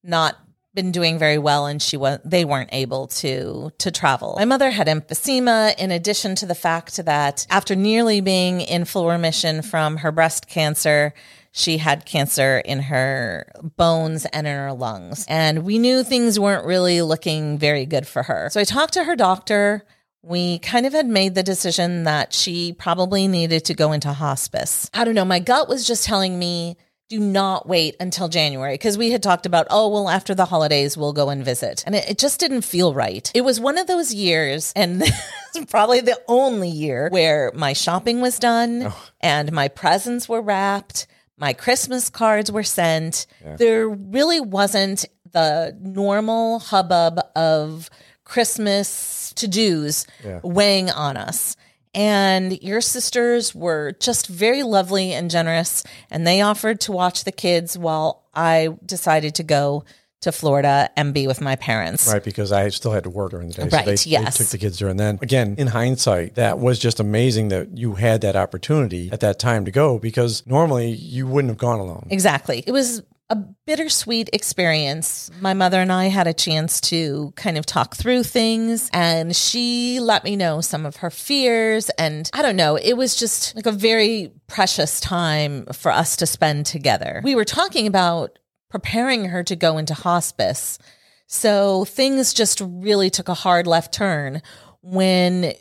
not 0.03 0.37
been 0.73 0.91
doing 0.91 1.17
very 1.17 1.37
well 1.37 1.65
and 1.65 1.81
she 1.81 1.97
was 1.97 2.19
they 2.23 2.45
weren't 2.45 2.69
able 2.71 3.07
to 3.07 3.71
to 3.79 3.91
travel. 3.91 4.35
My 4.37 4.45
mother 4.45 4.69
had 4.69 4.87
emphysema 4.87 5.77
in 5.77 5.91
addition 5.91 6.35
to 6.35 6.45
the 6.45 6.55
fact 6.55 6.97
that 7.05 7.47
after 7.49 7.75
nearly 7.75 8.21
being 8.21 8.61
in 8.61 8.85
full 8.85 9.09
remission 9.09 9.61
from 9.61 9.97
her 9.97 10.11
breast 10.11 10.47
cancer, 10.47 11.13
she 11.51 11.77
had 11.77 12.05
cancer 12.05 12.59
in 12.59 12.83
her 12.83 13.51
bones 13.75 14.25
and 14.27 14.45
in 14.45 14.55
her 14.55 14.73
lungs. 14.73 15.25
And 15.27 15.63
we 15.63 15.79
knew 15.79 16.03
things 16.03 16.39
weren't 16.39 16.65
really 16.65 17.01
looking 17.01 17.57
very 17.57 17.85
good 17.85 18.07
for 18.07 18.23
her. 18.23 18.49
So 18.51 18.61
I 18.61 18.63
talked 18.63 18.93
to 18.93 19.03
her 19.03 19.15
doctor. 19.15 19.83
We 20.21 20.59
kind 20.59 20.85
of 20.85 20.93
had 20.93 21.07
made 21.07 21.35
the 21.35 21.43
decision 21.43 22.03
that 22.03 22.33
she 22.33 22.73
probably 22.73 23.27
needed 23.27 23.65
to 23.65 23.73
go 23.73 23.91
into 23.91 24.11
hospice. 24.11 24.89
I 24.93 25.05
don't 25.05 25.15
know. 25.15 25.25
My 25.25 25.39
gut 25.39 25.69
was 25.69 25.87
just 25.87 26.05
telling 26.05 26.37
me 26.37 26.77
do 27.07 27.19
not 27.19 27.67
wait 27.67 27.95
until 27.99 28.27
January 28.27 28.75
because 28.75 28.95
we 28.95 29.09
had 29.09 29.23
talked 29.23 29.47
about, 29.47 29.65
oh, 29.71 29.89
well, 29.89 30.09
after 30.09 30.35
the 30.35 30.45
holidays, 30.45 30.95
we'll 30.95 31.13
go 31.13 31.29
and 31.29 31.43
visit. 31.43 31.83
And 31.87 31.95
it, 31.95 32.07
it 32.07 32.17
just 32.19 32.39
didn't 32.39 32.61
feel 32.61 32.93
right. 32.93 33.31
It 33.33 33.41
was 33.41 33.59
one 33.59 33.79
of 33.79 33.87
those 33.87 34.13
years, 34.13 34.71
and 34.75 35.01
probably 35.69 36.01
the 36.01 36.21
only 36.27 36.69
year 36.69 37.09
where 37.09 37.51
my 37.55 37.73
shopping 37.73 38.21
was 38.21 38.37
done 38.37 38.83
oh. 38.87 39.09
and 39.21 39.51
my 39.51 39.69
presents 39.69 40.29
were 40.29 40.41
wrapped 40.41 41.07
my 41.39 41.53
Christmas 41.53 42.09
cards 42.09 42.51
were 42.51 42.63
sent. 42.63 43.25
Yeah. 43.43 43.55
There 43.55 43.89
really 43.89 44.41
wasn't 44.41 45.05
the 45.31 45.75
normal 45.79 46.59
hubbub 46.59 47.19
of 47.35 47.89
Christmas 48.29 49.33
to 49.37 49.47
dos 49.47 50.05
yeah. 50.23 50.39
weighing 50.43 50.89
on 50.91 51.17
us. 51.17 51.57
And 51.95 52.61
your 52.61 52.81
sisters 52.81 53.55
were 53.55 53.93
just 53.99 54.27
very 54.27 54.61
lovely 54.61 55.11
and 55.11 55.31
generous, 55.31 55.83
and 56.11 56.25
they 56.25 56.41
offered 56.41 56.79
to 56.81 56.91
watch 56.91 57.23
the 57.23 57.31
kids 57.31 57.75
while 57.75 58.23
I 58.35 58.69
decided 58.85 59.33
to 59.35 59.43
go 59.43 59.83
to 60.21 60.31
Florida 60.31 60.91
and 60.95 61.13
be 61.13 61.25
with 61.25 61.41
my 61.41 61.55
parents. 61.55 62.07
Right, 62.11 62.23
because 62.23 62.51
I 62.51 62.69
still 62.69 62.91
had 62.91 63.05
to 63.05 63.09
work 63.09 63.31
during 63.31 63.47
the 63.47 63.53
day. 63.55 63.63
Right, 63.63 63.97
so 63.97 64.09
they, 64.09 64.11
yes. 64.11 64.37
they 64.37 64.43
took 64.43 64.51
the 64.51 64.57
kids 64.59 64.77
during 64.77 64.97
then. 64.97 65.17
Again, 65.21 65.55
in 65.57 65.67
hindsight, 65.67 66.35
that 66.35 66.59
was 66.59 66.77
just 66.77 66.99
amazing 66.99 67.47
that 67.47 67.75
you 67.75 67.95
had 67.95 68.21
that 68.21 68.35
opportunity 68.35 69.09
at 69.11 69.21
that 69.21 69.39
time 69.39 69.65
to 69.65 69.71
go 69.71 69.97
because 69.97 70.45
normally 70.45 70.91
you 70.91 71.25
wouldn't 71.25 71.49
have 71.49 71.57
gone 71.57 71.79
alone. 71.79 72.07
Exactly. 72.11 72.63
It 72.67 72.71
was 72.71 73.01
a 73.29 73.35
bittersweet 73.35 74.29
experience. 74.33 75.29
My 75.39 75.53
mother 75.53 75.79
and 75.79 75.91
I 75.91 76.05
had 76.05 76.25
a 76.25 76.33
chance 76.33 76.81
to 76.81 77.31
kind 77.35 77.57
of 77.57 77.65
talk 77.65 77.95
through 77.95 78.23
things, 78.23 78.89
and 78.91 79.35
she 79.35 79.99
let 79.99 80.23
me 80.23 80.35
know 80.35 80.61
some 80.61 80.85
of 80.85 80.97
her 80.97 81.11
fears. 81.11 81.89
And 81.91 82.29
I 82.33 82.41
don't 82.41 82.55
know, 82.55 82.75
it 82.75 82.93
was 82.93 83.15
just 83.15 83.55
like 83.55 83.67
a 83.67 83.71
very 83.71 84.31
precious 84.47 84.99
time 84.99 85.65
for 85.67 85.91
us 85.91 86.15
to 86.17 86.25
spend 86.25 86.65
together. 86.65 87.21
We 87.23 87.35
were 87.35 87.45
talking 87.45 87.85
about 87.85 88.39
preparing 88.69 89.25
her 89.25 89.43
to 89.43 89.55
go 89.55 89.77
into 89.77 89.93
hospice. 89.93 90.79
So 91.27 91.85
things 91.85 92.33
just 92.33 92.61
really 92.63 93.11
took 93.11 93.29
a 93.29 93.35
hard 93.35 93.67
left 93.67 93.93
turn 93.93 94.41
when 94.81 95.53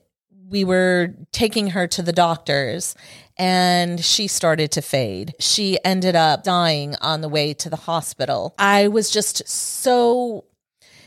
we 0.49 0.65
were 0.65 1.15
taking 1.33 1.71
her 1.71 1.87
to 1.87 2.03
the 2.03 2.13
doctors 2.13 2.95
and 3.37 4.05
she 4.05 4.27
started 4.27 4.73
to 4.73 4.83
fade. 4.83 5.35
She 5.39 5.79
ended 5.85 6.17
up 6.17 6.43
dying 6.43 6.97
on 7.01 7.21
the 7.21 7.29
way 7.29 7.55
to 7.55 7.71
the 7.71 7.77
hospital. 7.77 8.55
I 8.59 8.89
was 8.89 9.11
just 9.11 9.49
so 9.49 10.45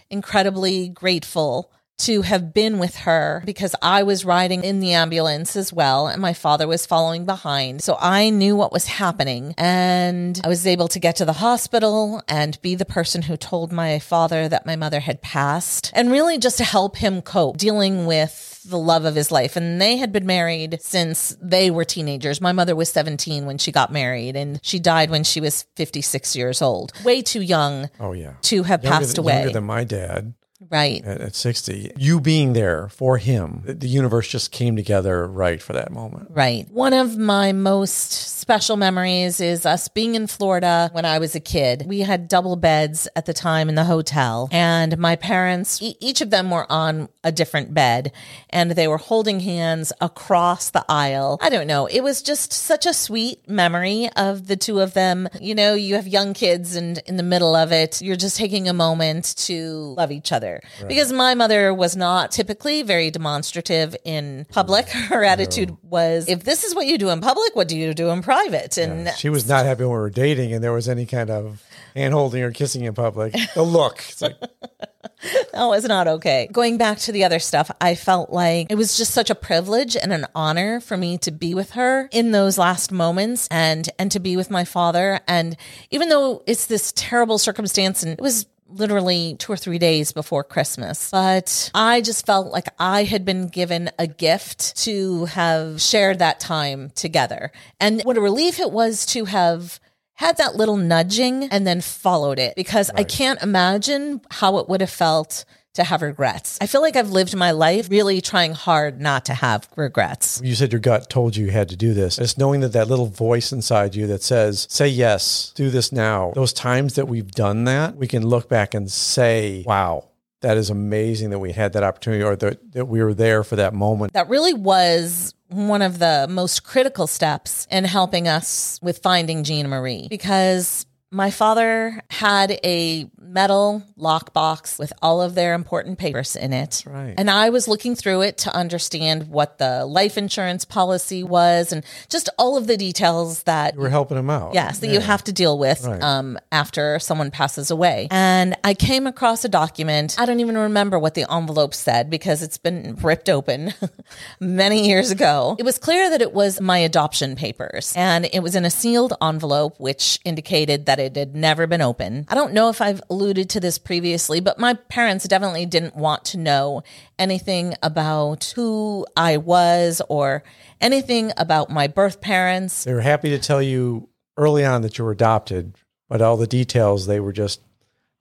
incredibly 0.10 0.90
grateful 0.90 1.72
to 1.98 2.24
have 2.24 2.52
been 2.52 2.80
with 2.80 2.96
her 2.96 3.44
because 3.46 3.76
I 3.80 4.02
was 4.02 4.26
riding 4.26 4.64
in 4.64 4.80
the 4.80 4.94
ambulance 4.94 5.56
as 5.56 5.72
well 5.72 6.08
and 6.08 6.20
my 6.20 6.34
father 6.34 6.68
was 6.68 6.88
following 6.88 7.26
behind. 7.26 7.84
So 7.84 7.96
I 8.00 8.32
knew 8.32 8.56
what 8.56 8.72
was 8.72 8.88
happening 8.88 9.54
and 9.56 10.42
I 10.44 10.48
was 10.48 10.66
able 10.66 10.88
to 10.90 11.00
get 11.00 11.18
to 11.18 11.26
the 11.26 11.34
hospital 11.34 12.24
and 12.28 12.60
be 12.64 12.74
the 12.74 12.86
person 12.86 13.22
who 13.22 13.38
told 13.38 13.72
my 13.72 14.00
father 14.00 14.50
that 14.50 14.66
my 14.66 14.76
mother 14.76 15.00
had 15.00 15.22
passed 15.22 15.92
and 15.94 16.12
really 16.12 16.40
just 16.40 16.58
to 16.58 16.64
help 16.64 16.98
him 16.98 17.22
cope 17.22 17.58
dealing 17.58 18.08
with 18.08 18.51
the 18.64 18.78
love 18.78 19.06
of 19.06 19.16
his 19.16 19.32
life. 19.32 19.56
And 19.56 19.82
they 19.82 19.98
had 19.98 20.12
been 20.12 20.26
married 20.26 20.80
since 20.82 21.36
they 21.42 21.72
were 21.72 21.86
teenagers. 21.86 22.42
My 22.42 22.52
mother 22.52 22.76
was 22.76 22.92
17 22.92 23.46
when 23.46 23.58
she 23.58 23.72
got 23.72 23.92
married, 23.92 24.36
and 24.36 24.60
she 24.64 24.80
died 24.80 25.10
when 25.10 25.24
she 25.24 25.42
was 25.42 25.66
56 25.76 26.36
years 26.36 26.62
old. 26.62 26.94
Way 27.04 27.22
too 27.22 27.42
young 27.42 27.90
oh, 28.00 28.14
yeah. 28.14 28.34
to 28.44 28.64
have 28.64 28.84
younger 28.84 29.00
passed 29.00 29.18
away. 29.18 29.40
Younger 29.40 29.54
than 29.54 29.66
my 29.66 29.84
dad 29.84 30.34
right 30.70 31.04
at, 31.04 31.22
at, 31.22 31.36
60 31.36 31.92
you 31.98 32.22
being 32.22 32.54
there 32.54 32.88
for 32.90 33.18
him 33.18 33.64
the 33.66 33.88
universe 33.88 34.28
just 34.28 34.52
came 34.52 34.76
together 34.76 35.28
right 35.28 35.62
for 35.62 35.74
that 35.74 35.92
moment 35.92 36.28
right 36.30 36.70
one 36.70 36.94
of 36.94 37.18
my 37.18 37.52
most 37.52 38.12
special 38.42 38.76
memories 38.76 39.40
is 39.40 39.66
us 39.66 39.88
being 39.88 40.16
in 40.16 40.26
florida 40.26 40.90
when 40.94 41.06
i 41.06 41.20
was 41.20 41.36
a 41.36 41.40
kid 41.40 41.84
we 41.88 42.00
had 42.00 42.28
double 42.28 42.56
beds 42.56 43.08
at 43.16 43.26
the 43.28 43.34
time 43.34 43.70
in 43.70 43.76
the 43.76 43.84
hotel 43.84 44.50
and 44.52 44.98
my 44.98 45.16
parents 45.16 45.80
e- 45.82 45.96
each 46.00 46.22
of 46.22 46.32
them 46.32 46.50
were 46.50 46.70
on 46.72 47.08
a 47.24 47.32
different 47.32 47.72
bed 47.74 48.12
and 48.50 48.72
they 48.72 48.88
were 48.88 48.98
holding 48.98 49.42
hands 49.42 49.94
across 50.02 50.72
the 50.72 50.84
aisle 50.90 51.38
i 51.42 51.50
don't 51.50 51.68
know 51.68 51.86
it 51.86 52.02
was 52.02 52.24
just 52.24 52.52
such 52.52 52.86
a 52.88 52.94
sweet 52.94 53.48
memory 53.48 54.10
of 54.16 54.48
the 54.48 54.56
two 54.56 54.80
of 54.80 54.94
them 54.94 55.30
you 55.40 55.54
know 55.54 55.76
you 55.76 55.94
have 55.94 56.08
young 56.08 56.34
kids 56.34 56.76
and 56.76 56.98
in 57.06 57.18
the 57.18 57.24
middle 57.24 57.56
of 57.56 57.72
it 57.72 58.02
you're 58.02 58.16
just 58.16 58.38
taking 58.38 58.68
a 58.68 58.74
moment 58.74 59.36
to 59.38 59.94
love 59.98 60.12
each 60.12 60.32
other 60.32 60.62
Right. 60.80 60.88
Because 60.88 61.12
my 61.14 61.36
mother 61.36 61.74
was 61.74 61.96
not 61.96 62.32
typically 62.32 62.82
very 62.82 63.12
demonstrative 63.12 63.96
in 64.04 64.46
public. 64.50 64.90
Her 64.90 65.24
attitude 65.24 65.70
no. 65.70 65.78
was, 65.84 66.28
if 66.28 66.44
this 66.44 66.64
is 66.64 66.74
what 66.74 66.88
you 66.88 66.98
do 66.98 67.10
in 67.10 67.22
public, 67.22 67.56
what 67.56 67.68
do 67.68 67.78
you 67.78 67.94
do 67.94 68.10
in 68.10 68.22
private? 68.22 68.31
And 68.78 69.06
yeah. 69.06 69.14
she 69.14 69.30
was 69.30 69.48
not 69.48 69.66
happy 69.66 69.84
when 69.84 69.92
we 69.92 69.98
were 69.98 70.10
dating 70.10 70.54
and 70.54 70.64
there 70.64 70.74
was 70.74 70.88
any 70.90 71.06
kind 71.06 71.30
of 71.30 71.64
hand 71.96 72.14
holding 72.14 72.42
or 72.42 72.52
kissing 72.52 72.84
in 72.84 72.94
public. 72.94 73.36
The 73.54 73.64
look. 73.64 74.04
It's 74.10 74.22
like 74.22 74.40
that 75.54 75.66
was 75.66 75.86
not 75.86 76.08
okay. 76.08 76.50
Going 76.52 76.78
back 76.78 77.00
to 77.00 77.12
the 77.12 77.24
other 77.24 77.40
stuff, 77.40 77.72
I 77.80 77.96
felt 77.96 78.30
like 78.30 78.68
it 78.70 78.76
was 78.76 78.98
just 78.98 79.14
such 79.14 79.30
a 79.30 79.36
privilege 79.36 79.96
and 79.96 80.14
an 80.14 80.26
honor 80.34 80.80
for 80.80 80.98
me 80.98 81.18
to 81.20 81.32
be 81.32 81.54
with 81.54 81.72
her 81.72 82.08
in 82.12 82.32
those 82.32 82.58
last 82.58 82.92
moments 82.92 83.48
and 83.52 83.90
and 84.00 84.12
to 84.12 84.20
be 84.20 84.38
with 84.38 84.50
my 84.50 84.66
father. 84.66 85.20
And 85.28 85.58
even 85.90 86.10
though 86.10 86.44
it's 86.48 86.68
this 86.68 86.94
terrible 86.96 87.38
circumstance 87.38 88.04
and 88.04 88.14
it 88.14 88.22
was 88.22 88.46
literally 88.74 89.36
two 89.40 89.52
or 89.52 89.58
three 89.58 89.80
days 89.80 90.12
before 90.12 90.44
Christmas. 90.44 91.10
But 91.12 91.72
I 91.74 92.02
just 92.02 92.26
felt 92.26 92.52
like 92.52 92.68
I 92.80 93.04
had 93.04 93.26
been 93.26 93.48
given 93.48 93.90
a 94.00 94.08
gift 94.08 94.78
to 94.84 95.26
have 95.26 95.82
shared 95.82 96.20
that 96.20 96.40
time 96.40 96.92
together. 96.96 97.52
And 97.80 98.02
what 98.04 98.18
a 98.18 98.22
relief 98.22 98.60
it 98.60 98.72
was 98.72 99.06
to 99.08 99.26
have 99.26 99.80
had 100.16 100.38
that 100.38 100.56
little 100.56 100.78
nudging 100.78 101.46
and 101.46 101.66
then 101.66 101.82
followed 101.82 102.38
it 102.38 102.56
because 102.56 102.92
right. 102.92 103.00
I 103.00 103.04
can't 103.04 103.42
imagine 103.42 104.22
how 104.30 104.58
it 104.60 104.70
would 104.70 104.82
have 104.82 104.90
felt 104.90 105.46
to 105.74 105.84
have 105.84 106.02
regrets. 106.02 106.58
I 106.62 106.68
feel 106.68 106.82
like 106.82 106.96
I've 106.96 107.12
lived 107.12 107.36
my 107.36 107.52
life 107.52 107.90
really 107.90 108.22
trying 108.22 108.54
hard 108.54 109.00
not 109.00 109.26
to 109.26 109.34
have 109.34 109.70
regrets. 109.76 110.42
You 110.44 110.56
said 110.56 110.72
your 110.72 110.82
gut 110.82 111.10
told 111.10 111.36
you 111.36 111.46
you 111.46 111.52
had 111.52 111.70
to 111.70 111.76
do 111.76 111.94
this. 111.94 112.18
It's 112.18 112.38
knowing 112.38 112.62
that 112.62 112.74
that 112.74 112.88
little 112.88 113.08
voice 113.08 113.52
inside 113.52 113.96
you 113.96 114.08
that 114.08 114.24
says, 114.24 114.68
say 114.70 114.88
yes, 114.88 115.52
do 115.56 115.70
this 115.70 115.92
now. 115.92 116.32
Those 116.36 116.54
times 116.54 116.96
that 116.96 117.08
we've 117.08 117.32
done 117.32 117.64
that, 117.66 117.96
we 117.96 118.08
can 118.08 118.26
look 118.26 118.50
back 118.50 118.74
and 118.74 118.92
say, 118.92 119.64
wow, 119.66 120.10
that 120.42 120.58
is 120.58 120.70
amazing 120.70 121.30
that 121.30 121.40
we 121.40 121.52
had 121.52 121.74
that 121.74 121.84
opportunity 121.84 122.24
or 122.24 122.36
that, 122.36 122.74
that 122.74 122.86
we 122.86 123.02
were 123.02 123.14
there 123.14 123.44
for 123.44 123.56
that 123.56 123.74
moment. 123.74 124.14
That 124.14 124.30
really 124.30 124.54
was 124.54 125.34
one 125.48 125.82
of 125.82 126.00
the 126.00 126.28
most 126.30 126.64
critical 126.64 127.08
steps 127.08 127.68
in 127.70 127.84
helping 127.84 128.28
us 128.28 128.80
with 128.82 129.00
finding 129.00 129.44
Gina 129.44 129.68
Marie 129.68 130.08
because 130.10 130.86
my 131.12 131.30
father 131.30 132.02
had 132.10 132.58
a 132.64 133.10
metal 133.20 133.84
lockbox 134.00 134.80
with 134.80 134.94
all 135.02 135.22
of 135.22 135.36
their 135.36 135.54
important 135.54 136.00
papers 136.00 136.36
in 136.38 136.54
it. 136.54 136.84
Right. 136.86 137.14
And 137.18 137.30
I 137.30 137.50
was 137.50 137.68
looking 137.68 137.96
through 137.96 138.22
it 138.22 138.38
to 138.40 138.56
understand 138.56 139.28
what 139.28 139.58
the 139.58 139.86
life 139.86 140.18
insurance 140.18 140.64
policy 140.64 141.24
was 141.24 141.74
and 141.74 141.84
just 142.10 142.30
all 142.38 142.58
of 142.58 142.68
the 142.68 142.78
details 142.78 143.44
that 143.44 143.74
you 143.74 143.82
were 143.82 143.90
helping 143.90 144.18
him 144.18 144.30
out. 144.30 144.54
Yes, 144.54 144.80
that 144.80 144.88
yeah. 144.88 144.94
you 144.94 145.00
have 145.02 145.24
to 145.26 145.34
deal 145.34 145.58
with 145.58 145.86
right. 145.86 146.02
um, 146.02 146.40
after 146.52 146.98
someone 147.00 147.30
passes 147.30 147.72
away. 147.72 148.08
And 148.10 148.56
I 148.64 148.74
came 148.74 149.06
across 149.06 149.44
a 149.44 149.50
document. 149.50 150.16
I 150.18 150.26
don't 150.26 150.40
even 150.40 150.58
remember 150.58 150.98
what 150.98 151.14
the 151.14 151.32
envelope 151.32 151.74
said 151.74 152.10
because 152.10 152.42
it's 152.42 152.58
been 152.58 152.98
ripped 153.02 153.30
open 153.30 153.74
many 154.40 154.88
years 154.88 155.12
ago. 155.12 155.58
It 155.60 155.64
was 155.64 155.78
clear 155.78 156.10
that 156.10 156.22
it 156.22 156.34
was 156.34 156.62
my 156.62 156.78
adoption 156.78 157.36
papers 157.36 157.94
and 157.98 158.30
it 158.32 158.42
was 158.42 158.56
in 158.56 158.64
a 158.64 158.70
sealed 158.70 159.14
envelope, 159.22 159.78
which 159.78 160.20
indicated 160.24 160.86
that 160.86 161.01
it 161.06 161.16
had 161.16 161.36
never 161.36 161.68
been 161.68 161.82
open. 161.82 162.26
I 162.30 162.36
don't 162.36 162.54
know 162.54 162.70
if 162.70 162.82
I've 162.82 163.02
alluded 163.10 163.50
to 163.52 163.60
this 163.60 163.78
previously, 163.78 164.40
but 164.40 164.60
my 164.60 164.74
parents 164.74 165.28
definitely 165.28 165.66
didn't 165.66 165.96
want 165.96 166.26
to 166.26 166.38
know 166.38 166.84
anything 167.20 167.76
about 167.84 168.54
who 168.56 169.06
I 169.16 169.38
was 169.38 170.02
or 170.10 170.44
anything 170.80 171.32
about 171.38 171.70
my 171.70 171.88
birth 171.88 172.22
parents. 172.22 172.84
They 172.84 172.94
were 172.94 173.02
happy 173.02 173.30
to 173.32 173.40
tell 173.40 173.62
you 173.62 174.10
early 174.38 174.66
on 174.66 174.82
that 174.82 174.98
you 174.98 175.06
were 175.06 175.12
adopted, 175.12 175.76
but 176.10 176.22
all 176.22 176.38
the 176.38 176.48
details 176.48 177.06
they 177.06 177.20
were 177.20 177.34
just 177.34 177.62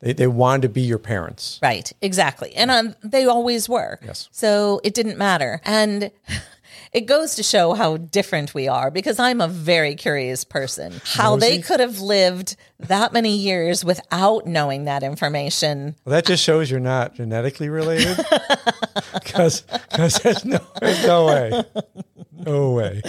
they, 0.01 0.12
they 0.12 0.27
wanted 0.27 0.62
to 0.62 0.69
be 0.69 0.83
your 0.83 0.99
parents. 0.99 1.59
Right, 1.62 1.93
exactly. 2.01 2.55
And 2.55 2.71
um, 2.71 2.95
they 3.03 3.27
always 3.27 3.69
were. 3.69 3.99
Yes. 4.03 4.29
So 4.33 4.81
it 4.83 4.95
didn't 4.95 5.19
matter. 5.19 5.61
And 5.64 6.11
it 6.92 7.03
goes 7.03 7.37
to 7.37 7.42
show 7.42 7.74
how 7.74 7.96
different 7.96 8.53
we 8.55 8.66
are 8.68 8.90
because 8.90 9.18
I'm 9.18 9.40
a 9.40 9.48
very 9.48 9.94
curious 9.94 10.44
person. 10.44 11.00
How 11.05 11.37
they 11.37 11.61
could 11.61 11.81
have 11.81 12.00
lived 12.00 12.57
that 12.81 13.12
many 13.12 13.37
years 13.37 13.85
without 13.85 14.46
knowing 14.46 14.85
that 14.85 15.03
information. 15.03 15.94
Well, 16.05 16.14
that 16.14 16.26
just 16.26 16.42
shows 16.42 16.70
you're 16.70 16.81
not 16.81 17.14
genetically 17.14 17.68
related. 17.68 18.18
Because 19.12 19.64
there's 19.96 20.44
no, 20.44 20.59
there's 20.81 21.07
no 21.07 21.26
way. 21.26 21.64
No 22.33 22.72
way. 22.72 23.03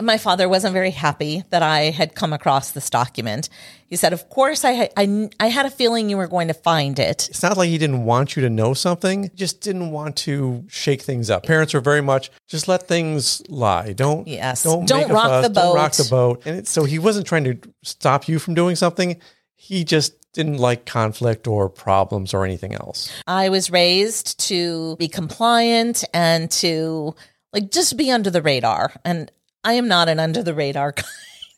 My 0.00 0.18
father 0.18 0.48
wasn't 0.48 0.72
very 0.72 0.90
happy 0.90 1.44
that 1.50 1.62
I 1.62 1.90
had 1.90 2.14
come 2.14 2.32
across 2.32 2.72
this 2.72 2.90
document. 2.90 3.48
He 3.86 3.96
said, 3.96 4.12
"Of 4.12 4.28
course, 4.28 4.64
I 4.64 4.90
I, 4.96 5.30
I 5.38 5.48
had 5.48 5.66
a 5.66 5.70
feeling 5.70 6.10
you 6.10 6.16
were 6.16 6.26
going 6.26 6.48
to 6.48 6.54
find 6.54 6.98
it." 6.98 7.28
It's 7.28 7.42
not 7.42 7.56
like 7.56 7.68
he 7.68 7.78
didn't 7.78 8.04
want 8.04 8.36
you 8.36 8.42
to 8.42 8.50
know 8.50 8.74
something, 8.74 9.24
he 9.24 9.28
just 9.30 9.60
didn't 9.60 9.90
want 9.90 10.16
to 10.18 10.64
shake 10.68 11.02
things 11.02 11.30
up. 11.30 11.44
Parents 11.44 11.74
are 11.74 11.80
very 11.80 12.00
much 12.02 12.30
just 12.48 12.68
let 12.68 12.88
things 12.88 13.42
lie. 13.48 13.92
Don't 13.92 14.26
Yes. 14.26 14.62
don't, 14.62 14.86
Don't 14.86 15.10
rock 15.10 15.28
fuss, 15.28 15.48
the 15.48 15.52
Don't 15.54 15.74
rock 15.76 15.92
the 15.92 16.08
boat. 16.10 16.42
And 16.44 16.58
it, 16.58 16.68
so 16.68 16.84
he 16.84 16.98
wasn't 16.98 17.26
trying 17.26 17.44
to 17.44 17.58
stop 17.82 18.28
you 18.28 18.38
from 18.38 18.54
doing 18.54 18.76
something. 18.76 19.20
He 19.56 19.84
just 19.84 20.14
didn't 20.32 20.58
like 20.58 20.84
conflict 20.84 21.46
or 21.46 21.68
problems 21.68 22.34
or 22.34 22.44
anything 22.44 22.74
else. 22.74 23.10
I 23.26 23.48
was 23.48 23.70
raised 23.70 24.38
to 24.48 24.96
be 24.96 25.08
compliant 25.08 26.04
and 26.12 26.50
to 26.52 27.14
like 27.52 27.70
just 27.70 27.96
be 27.96 28.10
under 28.10 28.30
the 28.30 28.42
radar. 28.42 28.92
And 29.04 29.30
I 29.64 29.74
am 29.74 29.88
not 29.88 30.08
an 30.08 30.20
under 30.20 30.42
the 30.42 30.54
radar 30.54 30.92
kind 30.92 31.06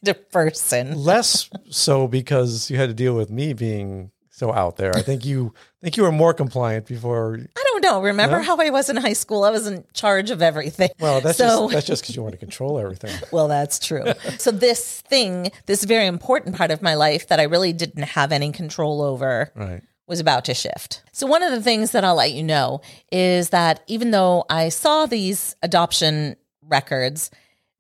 of 0.07 0.31
person. 0.31 0.95
Less 0.97 1.51
so 1.71 2.07
because 2.09 2.71
you 2.71 2.77
had 2.77 2.88
to 2.88 2.95
deal 2.95 3.14
with 3.14 3.31
me 3.31 3.53
being 3.53 4.11
so 4.31 4.53
out 4.53 4.77
there. 4.77 4.95
I 4.95 5.01
think 5.03 5.25
you 5.25 5.55
I 5.57 5.87
think 5.87 5.97
you 5.97 6.03
were 6.03 6.12
more 6.12 6.35
compliant 6.35 6.87
before. 6.87 7.38
I 7.57 7.62
don't 7.73 7.83
know. 7.83 8.03
Remember 8.03 8.37
No? 8.37 8.42
how 8.42 8.57
I 8.59 8.69
was 8.71 8.90
in 8.90 8.97
high 8.97 9.14
school? 9.14 9.45
I 9.45 9.51
was 9.51 9.66
in 9.66 9.85
charge 9.95 10.31
of 10.31 10.42
everything. 10.42 10.90
Well, 11.01 11.21
that's 11.23 11.38
so. 11.38 11.62
just 11.62 11.73
that's 11.73 11.87
just 11.87 12.03
because 12.03 12.16
you 12.16 12.23
want 12.23 12.33
to 12.33 12.38
control 12.38 12.79
everything. 12.79 13.19
well, 13.33 13.49
that's 13.49 13.79
true. 13.79 14.05
so 14.38 14.51
this 14.51 15.01
thing, 15.03 15.51
this 15.64 15.85
very 15.85 16.07
important 16.07 16.55
part 16.55 16.71
of 16.71 16.83
my 16.83 16.95
life 16.95 17.29
that 17.29 17.40
I 17.40 17.45
really 17.45 17.73
didn't 17.73 18.03
have 18.03 18.31
any 18.31 18.53
control 18.53 19.01
over, 19.01 19.51
Right. 19.57 19.83
was 20.07 20.21
about 20.21 20.45
to 20.47 20.55
shift. 20.55 21.03
So, 21.12 21.27
one 21.27 21.42
of 21.42 21.51
the 21.51 21.62
things 21.62 21.92
that 21.92 22.05
I'll 22.05 22.14
let 22.16 22.33
you 22.33 22.42
know 22.42 22.83
is 23.11 23.49
that 23.51 23.83
even 23.87 24.11
though 24.11 24.45
I 24.51 24.69
saw 24.69 25.07
these 25.07 25.57
adoption 25.62 26.37
records, 26.62 27.31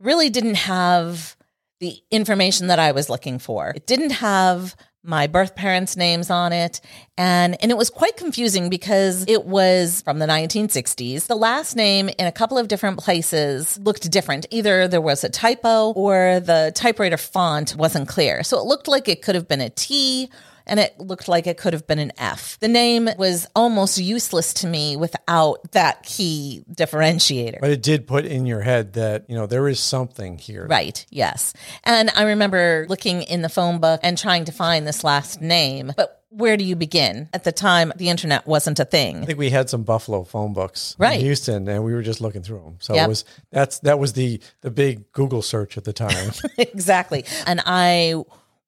really 0.00 0.30
didn't 0.30 0.56
have 0.56 1.36
the 1.80 1.98
information 2.10 2.68
that 2.68 2.78
I 2.78 2.92
was 2.92 3.10
looking 3.10 3.38
for. 3.38 3.72
It 3.74 3.86
didn't 3.86 4.10
have 4.10 4.74
my 5.06 5.26
birth 5.26 5.54
parents' 5.54 5.96
names 5.96 6.30
on 6.30 6.52
it. 6.52 6.80
And, 7.16 7.56
and 7.62 7.70
it 7.70 7.76
was 7.76 7.90
quite 7.90 8.16
confusing 8.16 8.68
because 8.68 9.24
it 9.28 9.44
was 9.44 10.02
from 10.02 10.18
the 10.18 10.26
1960s. 10.26 11.26
The 11.26 11.36
last 11.36 11.76
name 11.76 12.10
in 12.18 12.26
a 12.26 12.32
couple 12.32 12.58
of 12.58 12.68
different 12.68 12.98
places 12.98 13.78
looked 13.78 14.10
different. 14.10 14.46
Either 14.50 14.88
there 14.88 15.00
was 15.00 15.22
a 15.22 15.28
typo 15.28 15.92
or 15.92 16.40
the 16.40 16.72
typewriter 16.74 17.16
font 17.16 17.76
wasn't 17.76 18.08
clear. 18.08 18.42
So 18.42 18.58
it 18.58 18.64
looked 18.64 18.88
like 18.88 19.08
it 19.08 19.22
could 19.22 19.36
have 19.36 19.46
been 19.46 19.60
a 19.60 19.70
T 19.70 20.28
and 20.66 20.80
it 20.80 20.98
looked 20.98 21.28
like 21.28 21.46
it 21.46 21.56
could 21.56 21.72
have 21.72 21.86
been 21.86 21.98
an 21.98 22.12
F. 22.18 22.58
The 22.60 22.68
name 22.68 23.08
was 23.18 23.46
almost 23.54 23.98
useless 23.98 24.52
to 24.54 24.66
me 24.66 24.96
without 24.96 25.72
that 25.72 26.02
key 26.02 26.64
differentiator. 26.72 27.60
But 27.60 27.70
it 27.70 27.82
did 27.82 28.06
put 28.06 28.24
in 28.24 28.46
your 28.46 28.60
head 28.62 28.94
that, 28.94 29.24
you 29.28 29.36
know, 29.36 29.46
there 29.46 29.68
is 29.68 29.80
something 29.80 30.38
here. 30.38 30.66
Right, 30.66 31.04
yes. 31.10 31.52
And 31.84 32.10
I 32.10 32.24
remember 32.24 32.86
looking 32.88 33.22
in 33.22 33.42
the 33.42 33.48
phone 33.48 33.78
book 33.78 34.00
and 34.02 34.16
trying 34.18 34.44
to 34.46 34.52
find 34.52 34.86
this 34.86 35.04
last 35.04 35.40
name, 35.40 35.92
but 35.96 36.22
where 36.30 36.56
do 36.56 36.64
you 36.64 36.76
begin? 36.76 37.28
At 37.32 37.44
the 37.44 37.52
time, 37.52 37.92
the 37.96 38.08
internet 38.10 38.46
wasn't 38.46 38.78
a 38.80 38.84
thing. 38.84 39.22
I 39.22 39.24
think 39.26 39.38
we 39.38 39.48
had 39.48 39.70
some 39.70 39.84
Buffalo 39.84 40.24
phone 40.24 40.52
books 40.52 40.94
Right. 40.98 41.14
in 41.18 41.24
Houston, 41.24 41.66
and 41.68 41.82
we 41.84 41.94
were 41.94 42.02
just 42.02 42.20
looking 42.20 42.42
through 42.42 42.58
them. 42.62 42.76
So 42.80 42.94
Yep. 42.94 43.04
it 43.04 43.08
was 43.08 43.24
that's 43.52 43.78
that 43.80 43.98
was 43.98 44.12
the 44.14 44.40
the 44.60 44.70
big 44.70 45.10
Google 45.12 45.40
search 45.40 45.78
at 45.78 45.84
the 45.84 45.92
time. 45.94 46.32
exactly. 46.58 47.24
And 47.46 47.62
I 47.64 48.16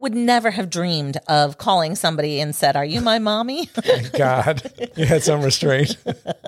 would 0.00 0.14
never 0.14 0.50
have 0.50 0.70
dreamed 0.70 1.18
of 1.26 1.58
calling 1.58 1.94
somebody 1.94 2.40
and 2.40 2.54
said, 2.54 2.76
"Are 2.76 2.84
you 2.84 3.00
my 3.00 3.18
mommy?" 3.18 3.66
Thank 3.74 4.12
God, 4.12 4.90
you 4.96 5.06
had 5.06 5.22
some 5.22 5.42
restraint, 5.42 5.96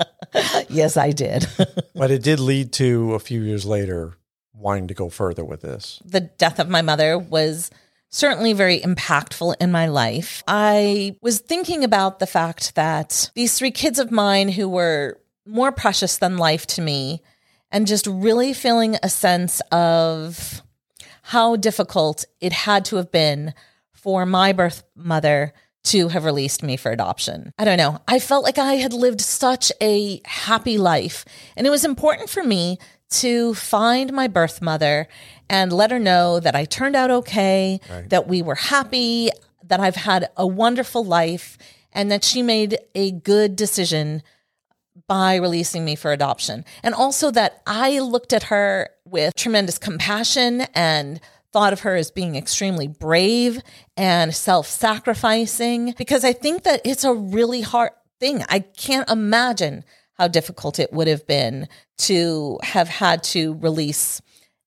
yes, 0.68 0.96
I 0.96 1.10
did. 1.12 1.46
but 1.94 2.10
it 2.10 2.22
did 2.22 2.40
lead 2.40 2.72
to 2.74 3.14
a 3.14 3.18
few 3.18 3.42
years 3.42 3.64
later 3.64 4.14
wanting 4.54 4.88
to 4.88 4.94
go 4.94 5.08
further 5.08 5.44
with 5.44 5.62
this. 5.62 6.00
the 6.04 6.20
death 6.20 6.58
of 6.58 6.68
my 6.68 6.82
mother 6.82 7.18
was 7.18 7.70
certainly 8.10 8.52
very 8.52 8.80
impactful 8.80 9.54
in 9.60 9.72
my 9.72 9.86
life. 9.86 10.42
I 10.46 11.16
was 11.22 11.38
thinking 11.38 11.82
about 11.84 12.18
the 12.18 12.26
fact 12.26 12.74
that 12.74 13.30
these 13.34 13.56
three 13.56 13.70
kids 13.70 13.98
of 13.98 14.10
mine 14.10 14.48
who 14.50 14.68
were 14.68 15.18
more 15.46 15.72
precious 15.72 16.18
than 16.18 16.36
life 16.36 16.66
to 16.66 16.82
me, 16.82 17.22
and 17.72 17.86
just 17.86 18.06
really 18.06 18.52
feeling 18.52 18.96
a 19.02 19.08
sense 19.08 19.60
of 19.72 20.62
how 21.31 21.55
difficult 21.55 22.25
it 22.40 22.53
had 22.53 22.85
to 22.85 22.97
have 22.97 23.12
been 23.12 23.55
for 23.93 24.27
my 24.27 24.53
birth 24.53 24.83
mother 24.97 25.53
to 25.85 26.09
have 26.09 26.25
released 26.25 26.61
me 26.61 26.77
for 26.77 26.90
adoption. 26.90 27.53
I 27.57 27.64
don't 27.64 27.79
know. 27.79 28.01
I 28.09 28.19
felt 28.19 28.43
like 28.43 28.59
I 28.59 28.75
had 28.75 28.93
lived 28.93 29.21
such 29.21 29.71
a 29.81 30.21
happy 30.25 30.77
life, 30.77 31.25
and 31.57 31.69
it 31.69 31.71
was 31.71 31.85
important 31.85 32.31
for 32.31 32.43
me 32.43 32.79
to 33.11 33.55
find 33.55 34.12
my 34.12 34.27
birth 34.27 34.61
mother 34.61 35.07
and 35.49 35.73
let 35.73 35.93
her 35.93 36.01
know 36.01 36.40
that 36.40 36.57
I 36.57 36.64
turned 36.64 36.97
out 36.97 37.12
okay, 37.12 37.79
that 38.09 38.27
we 38.27 38.43
were 38.43 38.57
happy, 38.57 39.31
that 39.62 39.79
I've 39.79 39.95
had 39.95 40.31
a 40.37 40.49
wonderful 40.49 41.05
life, 41.05 41.57
and 41.93 42.11
that 42.11 42.25
she 42.25 42.43
made 42.43 42.77
a 42.97 43.12
good 43.12 43.55
decision 43.55 44.25
by 45.06 45.36
releasing 45.36 45.84
me 45.84 45.96
for 45.96 46.12
adoption. 46.12 46.64
And 46.82 46.94
also 46.94 47.30
that 47.32 47.62
I 47.66 47.98
looked 47.98 48.32
at 48.32 48.44
her 48.44 48.90
with 49.04 49.34
tremendous 49.34 49.78
compassion 49.78 50.62
and 50.74 51.20
thought 51.52 51.72
of 51.72 51.80
her 51.80 51.96
as 51.96 52.10
being 52.10 52.36
extremely 52.36 52.86
brave 52.86 53.60
and 53.96 54.34
self 54.34 54.66
sacrificing 54.66 55.94
because 55.98 56.24
I 56.24 56.32
think 56.32 56.62
that 56.62 56.80
it's 56.84 57.04
a 57.04 57.12
really 57.12 57.60
hard 57.60 57.90
thing. 58.20 58.44
I 58.48 58.60
can't 58.60 59.08
imagine 59.10 59.84
how 60.14 60.28
difficult 60.28 60.78
it 60.78 60.92
would 60.92 61.08
have 61.08 61.26
been 61.26 61.66
to 61.98 62.58
have 62.62 62.88
had 62.88 63.22
to 63.24 63.54
release 63.54 64.20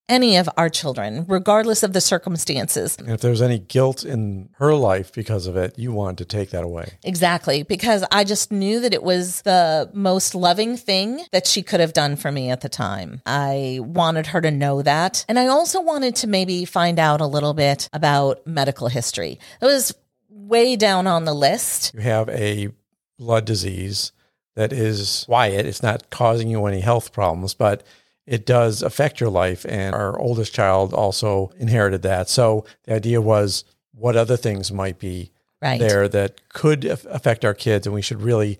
any 0.10 0.36
of 0.38 0.50
our 0.58 0.70
children, 0.70 1.26
regardless 1.28 1.84
of 1.84 1.94
the 1.94 2.02
circumstances. 2.02 2.98
And 2.98 3.10
if 3.10 3.22
there 3.22 3.32
was 3.32 3.42
any 3.42 3.60
guilt 3.60 4.04
in 4.04 4.50
her 4.58 4.74
life 4.76 5.14
because 5.14 5.48
of 5.48 5.56
it, 5.56 5.78
you 5.78 5.92
wanted 5.92 6.18
to 6.20 6.26
take 6.26 6.50
that 6.52 6.64
away. 6.64 6.98
Exactly, 7.04 7.64
because 7.64 8.04
I 8.12 8.24
just 8.24 8.52
knew 8.52 8.80
that 8.82 8.94
it 8.94 9.04
was 9.04 9.42
the 9.44 9.90
most 9.94 10.36
loving 10.36 10.78
thing 10.78 11.24
that 11.32 11.48
she 11.48 11.64
could 11.64 11.80
have 11.80 11.94
done 11.94 12.16
for 12.16 12.32
me 12.32 12.50
at 12.50 12.62
the 12.62 12.70
time. 12.70 13.22
I 13.26 13.80
wanted 13.82 14.28
her 14.28 14.42
to 14.42 14.52
know 14.52 14.82
that. 14.82 15.26
And 15.30 15.40
I 15.40 15.48
also 15.48 15.82
wanted 15.82 16.16
to 16.18 16.28
maybe 16.28 16.66
find 16.66 17.00
out 17.00 17.22
a 17.22 17.28
little 17.28 17.54
bit 17.54 17.90
about 17.94 18.46
medical 18.46 18.90
history. 18.90 19.40
It 19.62 19.66
was 19.66 19.94
way 20.30 20.76
down 20.76 21.08
on 21.08 21.26
the 21.26 21.34
list. 21.34 21.94
You 21.94 22.02
have 22.02 22.30
a 22.30 22.70
blood 23.18 23.46
disease 23.46 24.12
that 24.56 24.74
is 24.74 25.24
quiet. 25.26 25.66
It's 25.66 25.82
not 25.82 26.10
causing 26.10 26.50
you 26.50 26.66
any 26.66 26.82
health 26.82 27.14
problems, 27.14 27.54
but 27.54 27.84
it 28.26 28.46
does 28.46 28.82
affect 28.82 29.20
your 29.20 29.30
life. 29.30 29.66
And 29.68 29.94
our 29.94 30.18
oldest 30.20 30.54
child 30.54 30.94
also 30.94 31.52
inherited 31.58 32.02
that. 32.04 32.30
So 32.30 32.66
the 32.84 32.94
idea 32.96 33.22
was 33.22 33.66
what 33.94 34.16
other 34.16 34.38
things 34.38 34.72
might 34.72 35.00
be 35.00 35.32
Right. 35.62 35.80
there 35.80 36.10
that 36.10 36.50
could 36.50 36.84
affect 36.84 37.46
our 37.46 37.54
kids. 37.54 37.88
And 37.88 37.94
we 37.94 38.02
should 38.02 38.22
really 38.22 38.60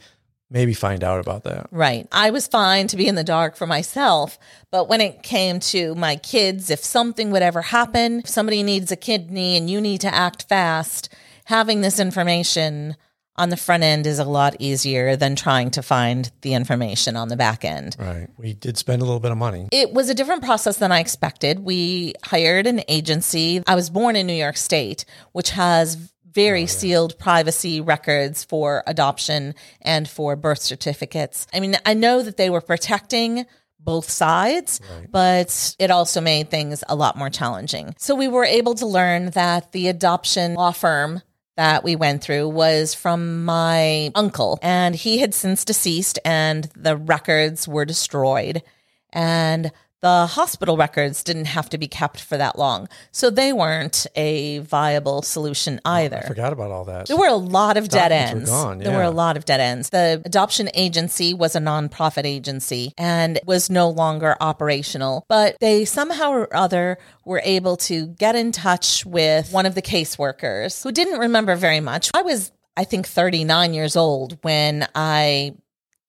maybe 0.50 0.74
find 0.74 1.04
out 1.04 1.20
about 1.20 1.44
that. 1.44 1.68
Right. 1.72 2.08
I 2.12 2.30
was 2.30 2.48
fine 2.48 2.88
to 2.88 2.96
be 2.98 3.08
in 3.08 3.16
the 3.16 3.24
dark 3.24 3.56
for 3.58 3.66
myself, 3.66 4.38
but 4.72 4.88
when 4.88 5.02
it 5.02 5.24
came 5.24 5.60
to 5.62 5.96
my 5.96 6.16
kids, 6.16 6.70
if 6.70 6.80
something 6.84 7.32
would 7.32 7.42
ever 7.42 7.62
happen, 7.62 8.20
if 8.20 8.30
somebody 8.30 8.62
needs 8.64 8.92
a 8.92 8.96
kidney 8.96 9.58
and 9.58 9.70
you 9.70 9.82
need 9.82 10.00
to 10.02 10.14
act 10.14 10.44
fast, 10.48 11.10
having 11.46 11.82
this 11.82 12.00
information 12.00 12.96
on 13.36 13.50
the 13.50 13.58
front 13.58 13.84
end 13.84 14.06
is 14.06 14.20
a 14.20 14.26
lot 14.26 14.56
easier 14.60 15.16
than 15.16 15.36
trying 15.36 15.72
to 15.72 15.82
find 15.82 16.32
the 16.42 16.54
information 16.54 17.16
on 17.16 17.30
the 17.30 17.36
back 17.36 17.66
end. 17.66 17.96
Right. 17.98 18.28
We 18.38 18.54
did 18.54 18.78
spend 18.78 19.02
a 19.02 19.06
little 19.06 19.20
bit 19.20 19.32
of 19.32 19.38
money. 19.38 19.70
It 19.72 19.92
was 19.92 20.10
a 20.10 20.14
different 20.14 20.44
process 20.44 20.78
than 20.78 20.92
I 20.92 21.00
expected. 21.00 21.60
We 21.60 22.14
hired 22.24 22.68
an 22.68 22.82
agency. 22.88 23.64
I 23.66 23.76
was 23.76 23.90
born 23.90 24.16
in 24.16 24.28
New 24.28 24.34
York 24.34 24.58
State, 24.58 25.06
which 25.32 25.52
has 25.52 25.96
very 26.32 26.64
oh, 26.64 26.68
sealed 26.68 27.18
privacy 27.20 27.80
records 27.82 28.44
for 28.44 28.84
adoption 28.88 29.56
and 29.82 30.08
for 30.08 30.36
birth 30.36 30.62
certificates. 30.62 31.48
I 31.54 31.60
mean, 31.60 31.78
I 31.86 31.94
know 31.94 32.22
that 32.22 32.38
they 32.38 32.50
were 32.50 32.62
protecting 32.62 33.46
both 33.80 34.10
sides, 34.10 34.80
but 35.12 35.76
it 35.78 35.92
also 35.92 36.22
made 36.22 36.50
things 36.50 36.84
a 36.88 36.96
lot 36.96 37.18
more 37.18 37.30
challenging. 37.30 37.94
So 37.98 38.16
we 38.16 38.30
were 38.30 38.46
able 38.46 38.76
to 38.76 38.86
learn 38.86 39.32
that 39.32 39.74
the 39.74 39.90
adoption 39.90 40.54
law 40.54 40.72
firm 40.72 41.22
that 41.56 41.84
we 41.84 41.96
went 41.96 42.24
through 42.24 42.50
was 42.50 42.94
from 42.94 43.46
my 43.46 44.12
uncle, 44.16 44.60
and 44.62 44.96
he 44.96 45.20
had 45.20 45.34
since 45.34 45.64
deceased, 45.66 46.20
and 46.26 46.70
the 46.76 46.98
records 46.98 47.68
were 47.68 47.86
destroyed. 47.86 48.64
And 49.12 49.72
the 50.04 50.28
hospital 50.28 50.76
records 50.76 51.24
didn't 51.24 51.46
have 51.46 51.70
to 51.70 51.78
be 51.78 51.88
kept 51.88 52.20
for 52.20 52.36
that 52.36 52.60
long. 52.60 52.90
So 53.14 53.30
they 53.30 53.54
weren't 53.54 54.06
a 54.18 54.58
viable 54.60 55.22
solution 55.22 55.80
oh, 55.86 55.92
either. 55.92 56.22
I 56.26 56.28
forgot 56.28 56.52
about 56.52 56.72
all 56.72 56.84
that. 56.86 57.08
There 57.08 57.16
were 57.16 57.28
a 57.28 57.36
lot 57.36 57.78
of 57.78 57.88
dead 57.88 58.10
Documents 58.10 58.52
were 58.52 58.58
ends. 58.58 58.64
gone, 58.64 58.80
There 58.80 58.98
were 58.98 59.04
a 59.04 59.12
lot 59.12 59.38
of 59.38 59.46
dead 59.46 59.62
ends. 59.62 59.92
The 59.92 60.22
adoption 60.26 60.70
agency 60.74 61.34
was 61.34 61.56
a 61.56 61.60
nonprofit 61.60 62.26
agency 62.26 62.92
and 62.98 63.40
was 63.46 63.70
no 63.70 63.90
longer 63.90 64.36
operational, 64.42 65.26
but 65.30 65.56
they 65.62 65.86
somehow 65.86 66.32
or 66.32 66.54
other 66.54 66.98
were 67.24 67.42
able 67.46 67.78
to 67.78 68.08
get 68.08 68.36
in 68.36 68.52
touch 68.52 69.06
with 69.06 69.54
one 69.54 69.66
of 69.66 69.74
the 69.74 69.82
caseworkers 69.82 70.84
who 70.84 70.92
didn't 70.92 71.20
remember 71.20 71.56
very 71.56 71.80
much. 71.80 72.12
I 72.14 72.24
was, 72.24 72.52
I 72.76 72.84
think, 72.84 73.08
39 73.08 73.74
years 73.74 73.96
old 73.96 74.38
when 74.42 74.86
I 74.94 75.56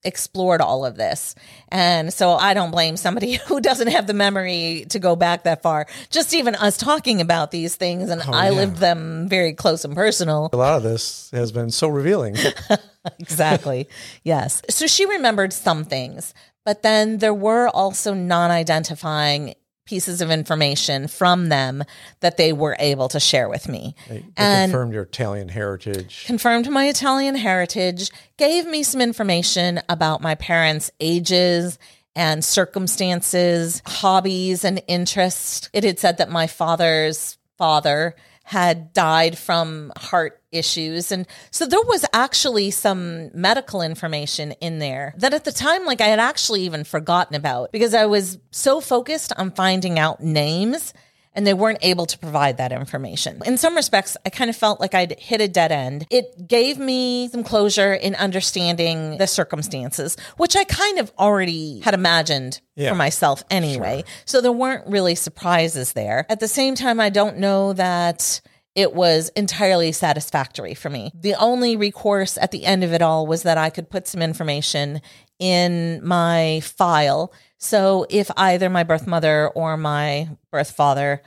explored 0.04 0.60
all 0.60 0.84
of 0.84 0.96
this. 0.96 1.34
And 1.70 2.12
so 2.12 2.32
I 2.32 2.54
don't 2.54 2.70
blame 2.70 2.96
somebody 2.96 3.34
who 3.46 3.60
doesn't 3.60 3.88
have 3.88 4.06
the 4.06 4.14
memory 4.14 4.86
to 4.90 4.98
go 4.98 5.16
back 5.16 5.44
that 5.44 5.62
far. 5.62 5.86
Just 6.10 6.34
even 6.34 6.54
us 6.54 6.76
talking 6.76 7.20
about 7.20 7.50
these 7.50 7.74
things 7.76 8.10
and 8.10 8.22
oh, 8.26 8.32
I 8.32 8.48
Oh, 8.48 8.52
yeah. 8.52 8.56
lived 8.58 8.76
them 8.76 9.28
very 9.28 9.52
close 9.54 9.84
and 9.84 9.94
personal. 9.94 10.50
a 10.52 10.56
lot 10.56 10.76
of 10.76 10.82
this 10.82 11.30
has 11.32 11.52
been 11.52 11.70
so 11.70 11.88
revealing. 11.88 12.36
exactly. 13.18 13.88
Yes. 14.22 14.62
So 14.70 14.86
she 14.86 15.06
remembered 15.06 15.52
some 15.52 15.84
things, 15.84 16.34
but 16.64 16.82
then 16.82 17.18
there 17.18 17.34
were 17.34 17.68
also 17.68 18.14
non 18.14 18.50
identifying 18.50 19.54
pieces 19.84 20.20
of 20.20 20.30
information 20.30 21.06
from 21.08 21.48
them 21.50 21.84
that 22.20 22.36
they 22.36 22.52
were 22.52 22.76
able 22.78 23.08
to 23.08 23.20
share 23.20 23.48
with 23.48 23.68
me. 23.68 23.94
They, 24.08 24.18
they 24.20 24.24
And- 24.36 24.70
confirmed 24.72 24.94
your 24.94 25.02
Italian 25.02 25.48
heritage. 25.48 26.24
Confirmed 26.26 26.68
my 26.70 26.86
Italian 26.88 27.34
heritage, 27.34 28.10
gave 28.38 28.66
me 28.66 28.82
some 28.82 29.00
information 29.00 29.80
about 29.88 30.20
my 30.22 30.34
parents' 30.34 30.90
ages 31.00 31.78
and 32.16 32.44
circumstances, 32.44 33.82
hobbies, 33.86 34.64
and 34.64 34.80
interests. 34.86 35.68
It 35.72 35.84
had 35.84 35.98
said 35.98 36.18
that 36.18 36.30
my 36.30 36.46
father's 36.46 37.36
father 37.58 38.14
had 38.44 38.92
died 38.92 39.36
from 39.38 39.90
heart 39.96 40.40
issues. 40.52 41.10
And 41.10 41.26
so 41.50 41.66
there 41.66 41.82
was 41.82 42.04
actually 42.12 42.70
some 42.70 43.30
medical 43.36 43.80
information 43.80 44.52
in 44.60 44.78
there 44.78 45.14
that 45.16 45.34
at 45.34 45.44
the 45.44 45.52
time, 45.52 45.86
like 45.86 46.02
I 46.02 46.08
had 46.08 46.20
actually 46.20 46.60
even 46.62 46.84
forgotten 46.84 47.34
about 47.34 47.72
because 47.72 47.94
I 47.94 48.04
was 48.04 48.38
so 48.50 48.80
focused 48.80 49.32
on 49.36 49.50
finding 49.50 49.98
out 49.98 50.20
names 50.22 50.92
and 51.34 51.46
they 51.46 51.54
weren't 51.54 51.78
able 51.82 52.06
to 52.06 52.18
provide 52.18 52.56
that 52.58 52.72
information. 52.72 53.40
In 53.44 53.58
some 53.58 53.74
respects, 53.74 54.16
I 54.24 54.30
kind 54.30 54.50
of 54.50 54.56
felt 54.56 54.80
like 54.80 54.94
I'd 54.94 55.18
hit 55.18 55.40
a 55.40 55.48
dead 55.48 55.72
end. 55.72 56.06
It 56.10 56.46
gave 56.46 56.78
me 56.78 57.28
some 57.28 57.42
closure 57.44 57.92
in 57.94 58.14
understanding 58.14 59.18
the 59.18 59.26
circumstances, 59.26 60.16
which 60.36 60.56
I 60.56 60.64
kind 60.64 60.98
of 60.98 61.12
already 61.18 61.80
had 61.80 61.94
imagined 61.94 62.60
Yeah. 62.76 62.90
for 62.90 62.94
myself 62.96 63.42
anyway. 63.50 64.04
So 64.24 64.40
there 64.40 64.52
weren't 64.52 64.86
really 64.86 65.14
surprises 65.14 65.92
there. 65.92 66.26
At 66.28 66.40
the 66.40 66.48
same 66.48 66.74
time, 66.74 67.00
I 67.00 67.10
don't 67.10 67.38
know 67.38 67.72
that 67.74 68.40
it 68.74 68.92
was 68.92 69.28
entirely 69.36 69.92
satisfactory 69.92 70.74
for 70.74 70.90
me. 70.90 71.12
The 71.14 71.34
only 71.36 71.76
recourse 71.76 72.36
at 72.36 72.50
the 72.50 72.64
end 72.64 72.82
of 72.82 72.92
it 72.92 73.02
all 73.02 73.24
was 73.26 73.44
that 73.44 73.56
I 73.56 73.70
could 73.70 73.88
put 73.88 74.08
some 74.08 74.20
information 74.20 75.00
in 75.38 76.00
my 76.04 76.60
file. 76.64 77.32
So 77.64 78.06
if 78.10 78.30
either 78.36 78.68
my 78.68 78.84
birth 78.84 79.06
mother 79.06 79.48
or 79.48 79.76
my 79.76 80.28
birth 80.50 80.70
father 80.70 81.22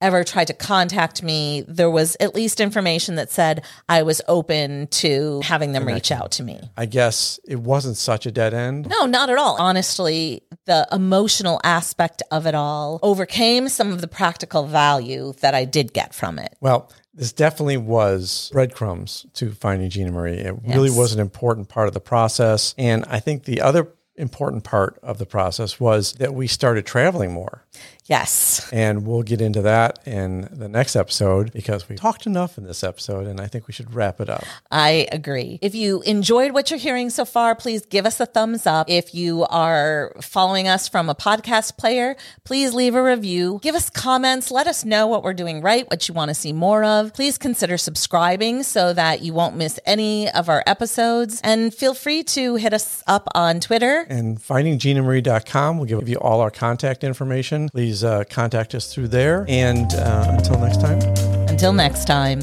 ever 0.00 0.22
tried 0.24 0.46
to 0.46 0.54
contact 0.54 1.22
me, 1.22 1.64
there 1.66 1.90
was 1.90 2.16
at 2.20 2.34
least 2.34 2.60
information 2.60 3.16
that 3.16 3.30
said 3.30 3.64
I 3.88 4.02
was 4.02 4.22
open 4.28 4.86
to 4.86 5.40
having 5.42 5.72
them 5.72 5.86
reach 5.86 6.10
out 6.12 6.30
to 6.32 6.42
me. 6.42 6.60
I 6.76 6.86
guess 6.86 7.40
it 7.46 7.58
wasn't 7.58 7.96
such 7.96 8.24
a 8.24 8.30
dead 8.30 8.54
end. 8.54 8.88
No, 8.88 9.06
not 9.06 9.28
at 9.28 9.38
all. 9.38 9.56
Honestly, 9.60 10.42
the 10.66 10.86
emotional 10.92 11.60
aspect 11.64 12.22
of 12.30 12.46
it 12.46 12.54
all 12.54 13.00
overcame 13.02 13.68
some 13.68 13.92
of 13.92 14.00
the 14.00 14.08
practical 14.08 14.66
value 14.66 15.34
that 15.40 15.54
I 15.54 15.64
did 15.64 15.92
get 15.92 16.14
from 16.14 16.38
it. 16.38 16.56
Well, 16.60 16.90
this 17.12 17.32
definitely 17.32 17.78
was 17.78 18.50
breadcrumbs 18.52 19.26
to 19.34 19.50
finding 19.50 19.90
Gina 19.90 20.12
Marie. 20.12 20.38
It 20.38 20.54
really 20.64 20.90
was 20.90 21.12
an 21.12 21.18
important 21.20 21.68
part 21.68 21.88
of 21.88 21.94
the 21.94 22.00
process. 22.00 22.74
And 22.78 23.04
I 23.08 23.18
think 23.18 23.44
the 23.44 23.60
other 23.62 23.88
important 24.18 24.64
part 24.64 24.98
of 25.02 25.18
the 25.18 25.26
process 25.26 25.80
was 25.80 26.14
that 26.14 26.34
we 26.34 26.46
started 26.46 26.84
traveling 26.84 27.32
more. 27.32 27.64
Yes. 28.08 28.66
And 28.72 29.06
we'll 29.06 29.22
get 29.22 29.42
into 29.42 29.60
that 29.62 29.98
in 30.06 30.48
the 30.50 30.68
next 30.68 30.96
episode 30.96 31.52
because 31.52 31.90
we 31.90 31.96
talked 31.96 32.24
enough 32.24 32.56
in 32.56 32.64
this 32.64 32.82
episode 32.82 33.26
and 33.26 33.38
I 33.38 33.46
think 33.46 33.66
we 33.66 33.74
should 33.74 33.94
wrap 33.94 34.18
it 34.18 34.30
up. 34.30 34.44
I 34.70 35.06
agree. 35.12 35.58
If 35.60 35.74
you 35.74 36.00
enjoyed 36.02 36.52
what 36.52 36.70
you're 36.70 36.78
hearing 36.78 37.10
so 37.10 37.26
far, 37.26 37.54
please 37.54 37.84
give 37.84 38.06
us 38.06 38.18
a 38.18 38.24
thumbs 38.24 38.66
up. 38.66 38.88
If 38.88 39.14
you 39.14 39.44
are 39.50 40.14
following 40.22 40.66
us 40.68 40.88
from 40.88 41.10
a 41.10 41.14
podcast 41.14 41.76
player, 41.76 42.16
please 42.44 42.72
leave 42.72 42.94
a 42.94 43.02
review. 43.02 43.60
Give 43.62 43.74
us 43.74 43.90
comments. 43.90 44.50
Let 44.50 44.66
us 44.66 44.86
know 44.86 45.06
what 45.06 45.22
we're 45.22 45.34
doing 45.34 45.60
right, 45.60 45.88
what 45.90 46.08
you 46.08 46.14
want 46.14 46.30
to 46.30 46.34
see 46.34 46.54
more 46.54 46.84
of. 46.84 47.12
Please 47.12 47.36
consider 47.36 47.76
subscribing 47.76 48.62
so 48.62 48.94
that 48.94 49.20
you 49.20 49.34
won't 49.34 49.54
miss 49.54 49.78
any 49.84 50.30
of 50.30 50.48
our 50.48 50.62
episodes. 50.66 51.42
And 51.44 51.74
feel 51.74 51.92
free 51.92 52.22
to 52.22 52.54
hit 52.54 52.72
us 52.72 53.02
up 53.06 53.28
on 53.34 53.60
Twitter. 53.60 54.06
And 54.08 54.40
findingginamarie.com 54.40 55.76
will 55.76 55.84
give 55.84 56.08
you 56.08 56.16
all 56.16 56.40
our 56.40 56.50
contact 56.50 57.04
information. 57.04 57.68
Please 57.68 57.97
uh, 58.04 58.24
contact 58.30 58.74
us 58.74 58.92
through 58.92 59.08
there. 59.08 59.44
And 59.48 59.92
uh, 59.94 60.26
until 60.36 60.58
next 60.58 60.80
time, 60.80 61.00
Until 61.48 61.72
next 61.72 62.04
time. 62.06 62.42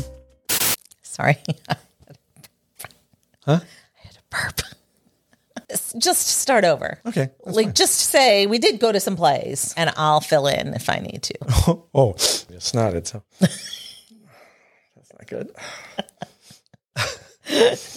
Sorry. 1.03 1.37
Huh? 3.45 3.59
I 3.61 4.07
had 4.07 4.17
a 4.17 4.35
burp. 4.35 4.61
Just 5.99 6.25
start 6.25 6.63
over. 6.65 6.99
okay. 7.05 7.29
like 7.45 7.75
just 7.75 7.93
say 7.97 8.47
we 8.47 8.57
did 8.57 8.79
go 8.79 8.91
to 8.91 8.99
some 8.99 9.15
plays 9.15 9.71
and 9.77 9.93
I'll 9.97 10.19
fill 10.19 10.47
in 10.47 10.73
if 10.73 10.89
I 10.89 10.97
need 10.97 11.21
to. 11.21 11.33
fine. 11.45 11.75
Oh, 11.93 12.13
it's 12.13 12.45
snotted. 12.71 13.05
So 13.05 13.21
that's 13.39 15.13
not 15.13 15.27
good. 15.27 15.51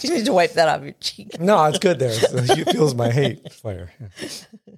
You 0.02 0.14
need 0.14 0.26
to 0.26 0.34
wipe 0.34 0.52
that 0.52 0.68
off 0.68 0.82
your 0.82 0.92
cheek. 1.00 1.40
No, 1.40 1.64
it's 1.64 1.78
good 1.78 1.98
there. 1.98 2.12
It 2.12 2.70
fuels 2.70 2.94
my 2.94 3.10
hate 3.10 3.50
fire. 3.50 3.90
Yeah. 3.98 4.74